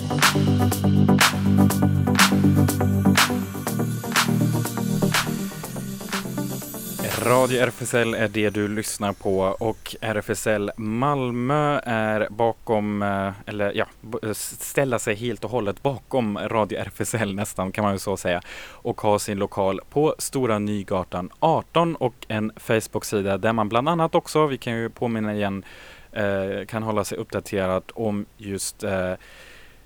Radio 7.23 7.61
RFSL 7.61 8.15
är 8.15 8.29
det 8.29 8.51
du 8.51 8.69
lyssnar 8.69 9.13
på 9.13 9.39
och 9.41 9.97
RFSL 10.01 10.71
Malmö 10.77 11.81
är 11.85 12.29
bakom, 12.31 13.03
eh, 13.03 13.33
eller 13.47 13.73
ja, 13.75 13.87
ställa 14.35 14.99
sig 14.99 15.15
helt 15.15 15.45
och 15.45 15.51
hållet 15.51 15.83
bakom 15.83 16.39
Radio 16.39 16.79
RFSL 16.79 17.35
nästan 17.35 17.73
kan 17.73 17.85
man 17.85 17.93
ju 17.93 17.99
så 17.99 18.17
säga 18.17 18.43
och 18.69 19.01
har 19.01 19.19
sin 19.19 19.39
lokal 19.39 19.81
på 19.91 20.15
Stora 20.19 20.59
Nygatan 20.59 21.31
18 21.41 21.97
och 21.97 22.15
en 22.29 22.53
Facebook-sida 22.57 23.39
där 23.39 23.53
man 23.53 23.69
bland 23.69 23.89
annat 23.89 24.15
också, 24.15 24.47
vi 24.47 24.59
kan 24.59 24.73
ju 24.73 24.89
påminna 24.91 25.35
igen, 25.35 25.65
eh, 26.13 26.67
kan 26.67 26.83
hålla 26.83 27.05
sig 27.05 27.19
uppdaterad 27.19 27.83
om 27.95 28.27
just 28.37 28.85
eh, 28.85 29.13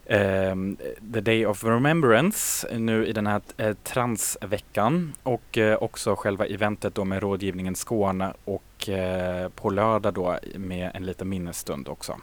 Um, 0.07 0.77
The 1.13 1.21
Day 1.21 1.47
of 1.47 1.65
Remembrance 1.65 2.69
nu 2.79 3.07
i 3.07 3.13
den 3.13 3.27
här 3.27 3.41
eh, 3.57 3.75
transveckan 3.83 5.13
och 5.23 5.59
eh, 5.59 5.83
också 5.83 6.17
själva 6.17 6.47
eventet 6.47 6.95
då 6.95 7.05
med 7.05 7.23
rådgivningen 7.23 7.75
Skåne 7.75 8.33
och 8.45 8.89
eh, 8.89 9.49
på 9.49 9.71
lördag 9.71 10.15
då 10.15 10.39
med 10.55 10.91
en 10.95 11.07
liten 11.07 11.29
minnesstund 11.29 11.89
också. 11.89 12.17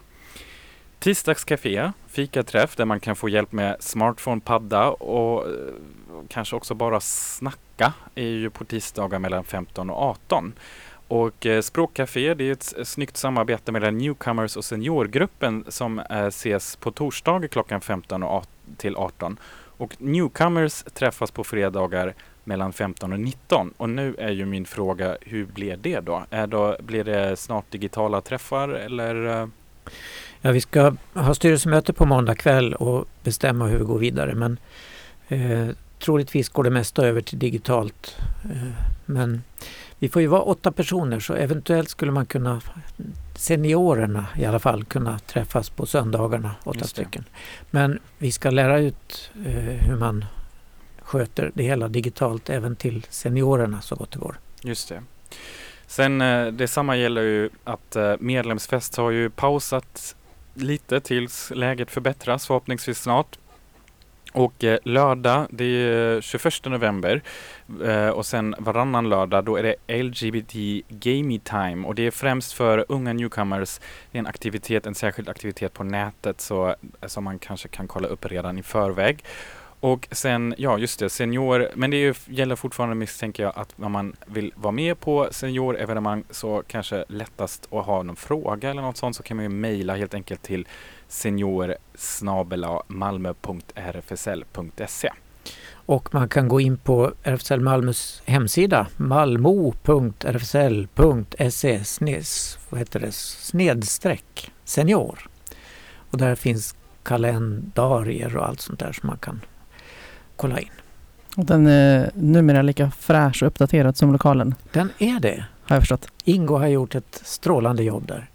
Tisdagscafé, 1.00 1.92
fikaträff 2.08 2.76
där 2.76 2.86
man 2.86 3.00
kan 3.00 3.16
få 3.16 3.30
hjälp 3.30 3.52
med 3.52 3.76
smartphone, 3.80 4.42
padda 4.42 4.90
och 4.90 5.48
eh, 5.48 5.54
kanske 6.28 6.56
också 6.56 6.74
bara 6.74 7.00
snacka 7.00 7.94
är 8.16 8.24
ju 8.24 8.50
på 8.50 8.66
tisdagar 8.66 9.20
mellan 9.20 9.44
15 9.44 9.90
och 9.90 10.02
18. 10.02 10.54
Och 11.12 11.46
eh, 11.46 11.62
Språkcafé 11.62 12.34
det 12.34 12.44
är 12.44 12.52
ett 12.52 12.74
snyggt 12.84 13.18
samarbete 13.18 13.72
mellan 13.72 13.98
Newcomers 13.98 14.58
och 14.58 14.66
Seniorgruppen 14.66 15.66
som 15.68 16.00
eh, 16.00 16.26
ses 16.26 16.76
på 16.76 16.92
torsdag 16.92 17.48
klockan 17.48 17.82
15 17.82 18.24
till 18.78 18.96
18. 18.96 19.40
Och 19.54 19.96
newcomers 20.00 20.84
träffas 20.94 21.32
på 21.32 21.44
fredagar 21.44 22.14
mellan 22.44 22.74
15 22.74 23.14
och 23.14 23.20
19. 23.20 23.74
Och 23.78 23.90
nu 23.90 24.16
är 24.18 24.30
ju 24.30 24.46
min 24.46 24.66
fråga, 24.66 25.18
hur 25.22 25.46
blir 25.46 25.78
det 25.78 26.00
då? 26.00 26.26
Är 26.30 26.48
då 26.48 26.78
blir 26.80 27.04
det 27.04 27.36
snart 27.36 27.72
digitala 27.72 28.22
träffar 28.22 28.70
eller? 28.70 29.42
Eh? 29.42 29.48
Ja, 30.42 30.52
vi 30.52 30.62
ska 30.62 30.96
ha 31.14 31.34
styrelsemöte 31.34 31.94
på 31.94 32.06
måndag 32.06 32.36
kväll 32.36 32.74
och 32.74 33.06
bestämma 33.24 33.66
hur 33.66 33.78
vi 33.78 33.86
går 33.86 34.00
vidare. 34.00 34.36
Men 34.36 34.58
eh, 35.28 35.76
troligtvis 36.00 36.50
går 36.50 36.64
det 36.64 36.70
mesta 36.70 37.08
över 37.08 37.22
till 37.22 37.40
digitalt. 37.40 38.18
Eh, 38.44 38.86
men 39.06 39.42
vi 40.02 40.10
får 40.10 40.22
ju 40.22 40.28
vara 40.28 40.42
åtta 40.42 40.72
personer 40.72 41.20
så 41.20 41.34
eventuellt 41.34 41.90
skulle 41.90 42.12
man 42.12 42.26
kunna, 42.26 42.62
seniorerna 43.36 44.26
i 44.38 44.46
alla 44.46 44.60
fall, 44.60 44.86
kunna 44.86 45.20
träffas 45.20 45.70
på 45.70 45.86
söndagarna, 45.86 46.56
åtta 46.64 46.88
stycken. 46.88 47.24
Men 47.72 48.00
vi 48.18 48.32
ska 48.32 48.50
lära 48.50 48.80
ut 48.80 49.32
eh, 49.46 49.54
hur 49.54 49.96
man 49.96 50.26
sköter 51.02 51.52
det 51.54 51.64
hela 51.64 51.88
digitalt 51.88 52.50
även 52.50 52.76
till 52.76 53.06
seniorerna 53.10 53.82
så 53.82 53.96
gott 53.96 54.12
det 54.12 54.20
går. 54.20 54.40
Just 54.62 54.90
det. 54.90 55.04
Sen 55.88 56.22
eh, 56.22 56.48
detsamma 56.48 56.98
gäller 56.98 57.22
ju 57.22 57.50
att 57.64 57.96
eh, 57.96 58.14
medlemsfest 58.20 58.96
har 58.96 59.12
ju 59.12 59.30
pausat 59.30 60.16
lite 60.54 61.00
tills 61.00 61.52
läget 61.56 61.92
förbättras 61.92 62.48
förhoppningsvis 62.48 63.02
snart. 63.02 63.38
Och 64.34 64.64
eh, 64.64 64.80
lördag, 64.84 65.48
det 65.50 65.64
är 65.64 66.16
eh, 66.16 66.22
21 66.22 66.66
november 66.66 67.22
eh, 67.84 68.10
och 68.10 68.26
sen 68.26 68.56
varannan 68.60 69.10
lördag 69.10 69.44
då 69.44 69.58
är 69.58 69.64
det 69.64 70.04
LGBT 70.04 70.54
Gamey 70.90 71.40
Time 71.40 71.88
och 71.88 71.96
det 71.96 72.08
är 72.08 72.12
främst 72.12 72.54
för 72.54 72.86
unga 72.90 73.14
newcomers. 73.14 73.80
Det 74.12 74.18
är 74.18 74.20
en 74.20 74.28
aktivitet, 74.28 74.86
en 74.86 74.96
särskild 74.96 75.30
aktivitet 75.30 75.74
på 75.74 75.84
nätet 75.84 76.42
så, 76.42 76.76
som 77.06 77.24
man 77.24 77.40
kanske 77.40 77.68
kan 77.68 77.88
kolla 77.88 78.08
upp 78.08 78.26
redan 78.26 78.58
i 78.58 78.64
förväg. 78.64 79.24
Och 79.82 80.08
sen, 80.12 80.56
ja 80.58 80.78
just 80.78 81.00
det, 81.00 81.10
senior, 81.10 81.70
men 81.76 81.92
det 81.92 81.98
är 81.98 82.00
ju, 82.00 82.14
gäller 82.26 82.56
fortfarande 82.56 82.96
misstänker 82.96 83.44
jag 83.44 83.54
att 83.56 83.74
om 83.80 83.92
man 83.92 84.16
vill 84.26 84.54
vara 84.56 84.72
med 84.72 85.00
på 85.00 85.28
seniorevenemang 85.32 86.24
så 86.30 86.64
kanske 86.68 87.06
lättast 87.08 87.68
att 87.72 87.86
ha 87.86 88.04
någon 88.04 88.16
fråga 88.16 88.70
eller 88.70 88.82
något 88.82 88.98
sånt 88.98 89.16
så 89.16 89.24
kan 89.24 89.38
man 89.38 89.44
ju 89.44 89.50
mejla 89.50 89.96
helt 89.96 90.14
enkelt 90.14 90.42
till 90.42 90.68
senior 91.08 91.72
e. 91.72 91.78
Och 95.86 96.14
man 96.14 96.30
kan 96.30 96.48
gå 96.48 96.62
in 96.62 96.78
på 96.78 97.14
RFSL 97.24 97.60
Malmös 97.60 98.22
hemsida 98.26 98.88
malmo.rfsl.se 98.98 100.20
vad 102.70 102.80
heter 102.80 103.00
det, 103.00 103.12
snedstreck 103.12 104.52
senior. 104.64 105.30
Och 106.12 106.18
där 106.18 106.36
finns 106.36 106.76
kalendarier 107.04 108.38
och 108.38 108.48
allt 108.48 108.62
sånt 108.62 108.80
där 108.80 108.92
som 108.92 109.08
man 109.08 109.18
kan 109.18 109.42
kolla 110.42 110.60
in. 110.60 110.68
Och 111.38 111.46
den 111.46 111.68
är 111.68 112.12
numera 112.16 112.62
lika 112.62 112.92
fräsch 112.92 113.44
och 113.44 113.48
uppdaterad 113.48 113.98
som 113.98 114.12
lokalen, 114.12 114.56
Den 114.72 114.90
är 114.98 115.20
det. 115.20 115.46
har 115.64 115.76
jag 115.76 115.82
förstått. 115.82 116.08
Ingo 116.24 116.58
har 116.58 116.68
gjort 116.68 116.96
ett 116.96 117.22
strålande 117.26 117.84
jobb 117.84 118.08
där. 118.08 118.28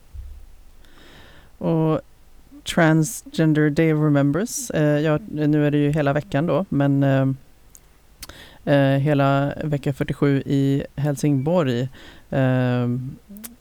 Och 1.59 2.01
Transgender 2.75 3.71
Day 3.71 3.93
of 3.95 3.99
Remembrance, 4.03 4.75
eh, 4.77 5.01
ja, 5.01 5.19
nu 5.31 5.67
är 5.67 5.71
det 5.71 5.79
ju 5.79 5.91
hela 5.93 6.13
veckan 6.13 6.47
då, 6.47 6.65
men 6.69 7.03
eh, 7.03 7.29
eh, 8.75 8.99
hela 8.99 9.53
vecka 9.65 9.93
47 9.93 10.43
i 10.47 10.85
Helsingborg. 10.97 11.89
Eh, 12.31 12.89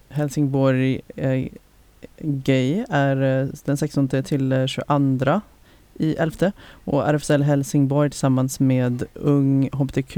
Helsingborg 0.09 1.01
eh, 1.15 1.47
Gay 2.19 2.85
är 2.89 3.41
eh, 3.41 3.47
den 3.65 3.77
16 3.77 4.07
till 4.07 4.51
eh, 4.51 4.65
22 4.65 5.41
i 5.99 6.15
11 6.15 6.51
och 6.85 7.07
RFSL 7.09 7.41
Helsingborg 7.43 8.09
tillsammans 8.09 8.59
med 8.59 9.03
Ung 9.13 9.69
HBTQ 9.73 10.17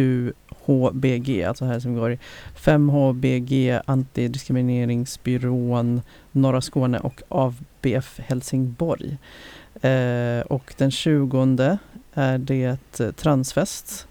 HBG, 0.65 1.43
alltså 1.43 1.65
Helsingborg 1.65 2.19
5HBG 2.55 3.81
Antidiskrimineringsbyrån 3.85 6.01
Norra 6.31 6.61
Skåne 6.61 6.99
och 6.99 7.21
ABF 7.29 8.19
Helsingborg. 8.19 9.17
Eh, 9.81 10.41
och 10.41 10.73
den 10.77 10.91
20 10.91 11.77
är 12.13 12.37
det 12.37 12.77
transfest. 13.15 14.07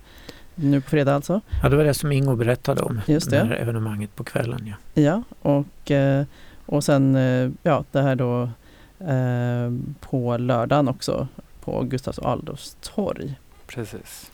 Nu 0.54 0.80
på 0.80 0.90
fredag 0.90 1.14
alltså. 1.14 1.40
Ja, 1.62 1.68
det 1.68 1.76
var 1.76 1.84
det 1.84 1.94
som 1.94 2.12
Ingo 2.12 2.36
berättade 2.36 2.82
om. 2.82 3.00
Just 3.06 3.30
Det 3.30 3.36
det. 3.38 3.44
här 3.44 3.54
evenemanget 3.54 4.16
på 4.16 4.24
kvällen. 4.24 4.66
Ja. 4.66 4.74
Ja, 5.02 5.22
och, 5.42 5.90
eh, 5.90 6.24
och 6.66 6.84
sen 6.84 7.16
eh, 7.16 7.50
ja, 7.62 7.84
det 7.92 8.02
här 8.02 8.16
då 8.16 8.42
eh, 9.06 9.72
på 10.00 10.36
lördagen 10.36 10.88
också 10.88 11.28
på 11.66 11.82
Gustavs 11.82 12.18
Adolfs 12.18 12.76
torg. 12.80 13.34
Precis. 13.66 14.30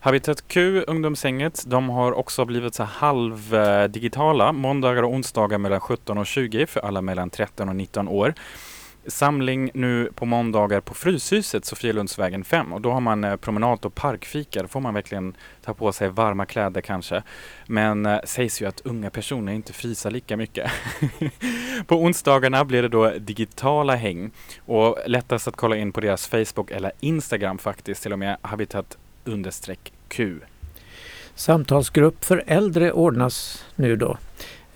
Habitat 0.00 0.48
Q, 0.48 0.84
ungdomshänget, 0.86 1.64
de 1.66 1.88
har 1.88 2.12
också 2.12 2.44
blivit 2.44 2.74
så 2.74 2.82
halvdigitala. 2.82 4.52
Måndagar 4.52 5.02
och 5.02 5.12
onsdagar 5.12 5.58
mellan 5.58 5.80
17 5.80 6.18
och 6.18 6.26
20 6.26 6.66
för 6.66 6.80
alla 6.80 7.02
mellan 7.02 7.30
13 7.30 7.68
och 7.68 7.76
19 7.76 8.08
år. 8.08 8.34
Samling 9.06 9.70
nu 9.74 10.10
på 10.14 10.26
måndagar 10.26 10.80
på 10.80 10.94
Fryshuset, 10.94 11.64
Sofielundsvägen 11.64 12.44
5 12.44 12.72
och 12.72 12.80
då 12.80 12.90
har 12.92 13.00
man 13.00 13.24
eh, 13.24 13.36
promenad 13.36 13.84
och 13.84 13.94
parkfika. 13.94 14.62
Då 14.62 14.68
får 14.68 14.80
man 14.80 14.94
verkligen 14.94 15.36
ta 15.64 15.74
på 15.74 15.92
sig 15.92 16.08
varma 16.08 16.46
kläder 16.46 16.80
kanske. 16.80 17.22
Men 17.66 18.06
eh, 18.06 18.20
sägs 18.24 18.62
ju 18.62 18.66
att 18.66 18.80
unga 18.80 19.10
personer 19.10 19.52
inte 19.52 19.72
fryser 19.72 20.10
lika 20.10 20.36
mycket. 20.36 20.70
på 21.86 21.96
onsdagarna 21.96 22.64
blir 22.64 22.82
det 22.82 22.88
då 22.88 23.10
digitala 23.10 23.94
häng 23.94 24.30
och 24.66 24.98
lättast 25.06 25.48
att 25.48 25.56
kolla 25.56 25.76
in 25.76 25.92
på 25.92 26.00
deras 26.00 26.26
Facebook 26.26 26.70
eller 26.70 26.92
Instagram 27.00 27.58
faktiskt 27.58 28.02
till 28.02 28.12
och 28.12 28.18
med 28.18 28.36
habitat 28.42 28.98
understreck 29.24 29.92
Q. 30.08 30.38
Samtalsgrupp 31.34 32.24
för 32.24 32.44
äldre 32.46 32.92
ordnas 32.92 33.64
nu 33.76 33.96
då. 33.96 34.18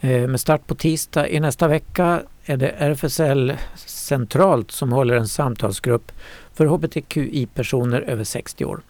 Eh, 0.00 0.28
med 0.28 0.40
start 0.40 0.66
på 0.66 0.74
tisdag 0.74 1.28
i 1.28 1.40
nästa 1.40 1.68
vecka 1.68 2.22
är 2.44 2.56
det 2.56 2.68
RFSL 2.68 3.52
centralt 3.86 4.70
som 4.70 4.92
håller 4.92 5.16
en 5.16 5.28
samtalsgrupp 5.28 6.12
för 6.54 6.66
hbtqi-personer 6.66 8.00
över 8.00 8.24
60 8.24 8.64
år. 8.64 8.80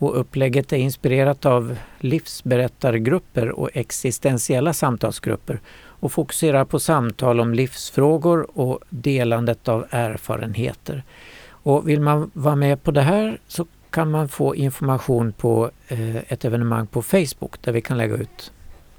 Och 0.00 0.20
upplägget 0.20 0.72
är 0.72 0.76
inspirerat 0.76 1.46
av 1.46 1.76
livsberättargrupper 1.98 3.50
och 3.50 3.70
existentiella 3.74 4.72
samtalsgrupper 4.72 5.60
och 6.00 6.12
fokuserar 6.12 6.64
på 6.64 6.80
samtal 6.80 7.40
om 7.40 7.54
livsfrågor 7.54 8.58
och 8.58 8.78
delandet 8.88 9.68
av 9.68 9.86
erfarenheter. 9.90 11.02
Och 11.50 11.88
vill 11.88 12.00
man 12.00 12.30
vara 12.34 12.56
med 12.56 12.82
på 12.82 12.90
det 12.90 13.02
här 13.02 13.40
så 13.48 13.66
kan 13.90 14.10
man 14.10 14.28
få 14.28 14.56
information 14.56 15.32
på 15.32 15.70
eh, 15.88 16.16
ett 16.16 16.44
evenemang 16.44 16.86
på 16.86 17.02
Facebook 17.02 17.62
där 17.62 17.72
vi 17.72 17.80
kan 17.80 17.98
lägga 17.98 18.14
ut 18.14 18.52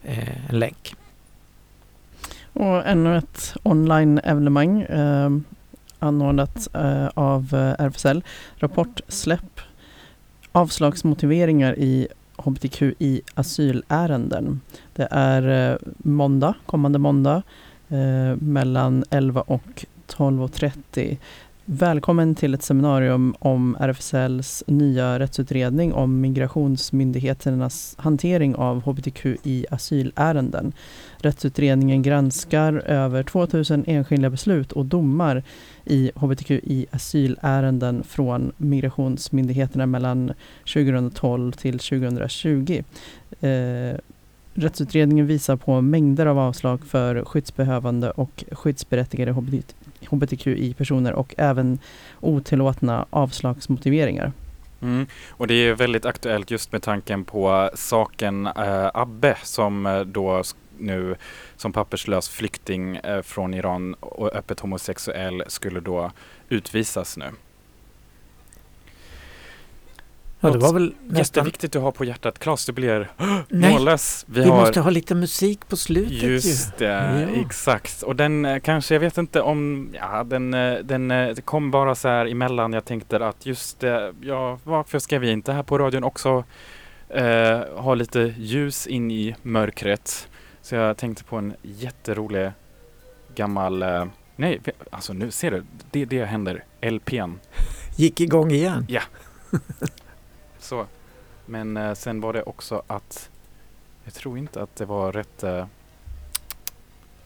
eh, 0.04 0.50
en 0.50 0.60
länk. 0.60 0.96
Och 2.60 2.88
ännu 2.88 3.18
ett 3.18 3.56
online-evenemang 3.64 4.82
eh, 4.82 5.30
anordnat 6.00 6.68
eh, 6.74 7.08
av 7.08 7.54
eh, 7.54 7.86
RFSL. 7.86 8.24
Rapport 8.58 9.02
släpp 9.08 9.60
avslagsmotiveringar 10.52 11.80
i 11.80 12.08
hbtqi 12.38 13.22
asylärenden. 13.34 14.62
Det 14.94 15.08
är 15.12 15.72
eh, 15.72 15.78
måndag, 15.98 16.54
kommande 16.66 17.00
måndag 17.00 17.44
eh, 17.90 18.36
mellan 18.40 19.04
11 19.10 19.42
och 19.42 19.86
12.30. 20.08 21.18
Välkommen 21.72 22.36
till 22.36 22.54
ett 22.54 22.64
seminarium 22.64 23.36
om 23.40 23.78
RFSLs 23.80 24.64
nya 24.68 25.20
rättsutredning 25.20 25.94
om 25.94 26.22
migrationsmyndigheternas 26.22 27.96
hantering 27.98 28.56
av 28.56 28.82
hbtqi 28.82 29.66
asylärenden. 29.72 30.74
Rättsutredningen 31.18 32.02
granskar 32.02 32.74
över 32.74 33.24
2000 33.24 33.84
enskilda 33.88 34.30
beslut 34.30 34.72
och 34.72 34.86
domar 34.86 35.44
i 35.86 36.12
hbtqi 36.16 36.86
asylärenden 36.92 38.04
från 38.04 38.52
migrationsmyndigheterna 38.58 39.86
mellan 39.86 40.34
2012 40.74 41.52
till 41.52 41.80
2020. 41.80 42.84
Eh, 43.40 43.98
rättsutredningen 44.54 45.28
visar 45.28 45.56
på 45.56 45.82
mängder 45.82 46.26
av 46.26 46.40
avslag 46.40 46.86
för 46.86 47.26
skyddsbehövande 47.26 48.12
och 48.12 48.44
skyddsberättigade 48.52 49.32
hbtqi-personer 50.10 51.14
och 51.14 51.36
även 51.38 51.80
otillåtna 52.20 53.06
avslagsmotiveringar. 53.10 54.32
Mm. 54.82 55.08
Och 55.30 55.48
det 55.48 55.54
är 55.54 55.76
väldigt 55.76 56.06
aktuellt 56.06 56.52
just 56.52 56.72
med 56.72 56.82
tanken 56.84 57.26
på 57.26 57.70
saken 57.74 58.48
eh, 58.48 58.90
Abbe 58.94 59.38
som 59.44 59.86
eh, 59.86 60.02
då 60.02 60.44
nu 60.78 61.16
som 61.56 61.74
papperslös 61.74 62.30
flykting 62.30 62.96
eh, 62.96 63.22
från 63.22 63.54
Iran 63.54 63.94
och 63.94 64.36
öppet 64.36 64.60
homosexuell 64.60 65.44
skulle 65.48 65.80
då 65.80 66.12
utvisas 66.50 67.18
nu. 67.18 67.26
Ja, 70.42 70.50
det 70.50 70.58
var 70.58 70.74
väl 70.74 70.94
nästan... 71.08 71.42
Jätteviktigt 71.42 71.76
att 71.76 71.82
ha 71.82 71.92
på 71.92 72.06
hjärtat. 72.06 72.40
Klas, 72.40 72.66
du 72.66 72.72
blir 72.72 73.12
Nej, 73.50 73.74
mållös. 73.74 74.26
vi 74.28 74.46
måste 74.46 74.80
ha 74.82 74.90
lite 74.90 75.16
musik 75.16 75.68
på 75.68 75.78
slutet 75.78 76.12
ju. 76.24 76.32
Just 76.34 76.78
det, 76.78 76.86
Ja. 76.86 77.42
exakt. 77.42 78.02
Och 78.04 78.16
den 78.16 78.46
eh, 78.46 78.60
kanske, 78.60 78.96
jag 78.96 79.00
vet 79.00 79.18
inte 79.18 79.42
om, 79.42 79.90
ja 79.94 80.24
den, 80.24 80.54
eh, 80.54 80.78
den 80.84 81.12
eh, 81.12 81.36
kom 81.36 81.72
bara 81.72 81.96
så 81.96 82.08
här 82.08 82.26
emellan. 82.26 82.74
Jag 82.74 82.86
tänkte 82.86 83.26
att 83.28 83.46
just 83.46 83.80
det, 83.80 84.14
ja 84.22 84.60
varför 84.64 85.00
ska 85.00 85.20
vi 85.20 85.32
inte 85.32 85.54
här 85.54 85.64
på 85.64 85.78
radion 85.78 86.04
också 86.04 86.44
eh, 87.10 87.60
ha 87.76 87.94
lite 87.96 88.34
ljus 88.38 88.88
in 88.88 89.12
i 89.12 89.36
mörkret? 89.42 90.28
Så 90.62 90.76
jag 90.76 90.98
tänkte 90.98 91.24
på 91.24 91.36
en 91.36 91.54
jätterolig 91.62 92.52
gammal, 93.36 93.82
eh, 93.82 94.06
nej 94.36 94.60
alltså 94.92 95.14
nu 95.14 95.32
ser 95.32 95.52
du, 95.52 95.64
det, 95.92 96.06
det 96.06 96.26
händer. 96.26 96.64
LPn. 96.82 97.32
Gick 97.96 98.22
igång 98.22 98.52
igen. 98.52 98.88
Så. 100.70 100.86
Men 101.46 101.78
eh, 101.78 101.94
sen 101.94 102.22
var 102.22 102.34
det 102.34 102.44
också 102.44 102.84
att 102.88 103.30
jag 104.04 104.14
tror 104.14 104.38
inte 104.38 104.62
att 104.62 104.76
det 104.76 104.86
var 104.86 105.12
rätt. 105.12 105.44
Eh, 105.44 105.66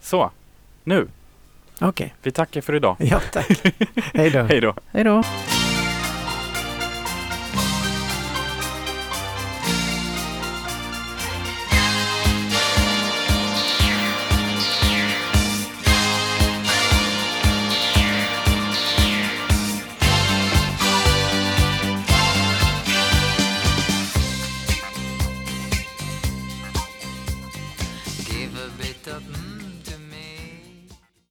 så, 0.00 0.30
nu. 0.84 1.08
Okej, 1.80 2.14
Vi 2.22 2.30
tackar 2.32 2.60
för 2.60 2.74
idag. 2.74 2.96
ja 2.98 3.20
tack. 3.32 3.62
Hej 4.14 4.30
då. 4.30 4.42
Hej 4.42 4.60
då. 4.60 4.74
Hej 4.92 5.04
då! 5.04 5.22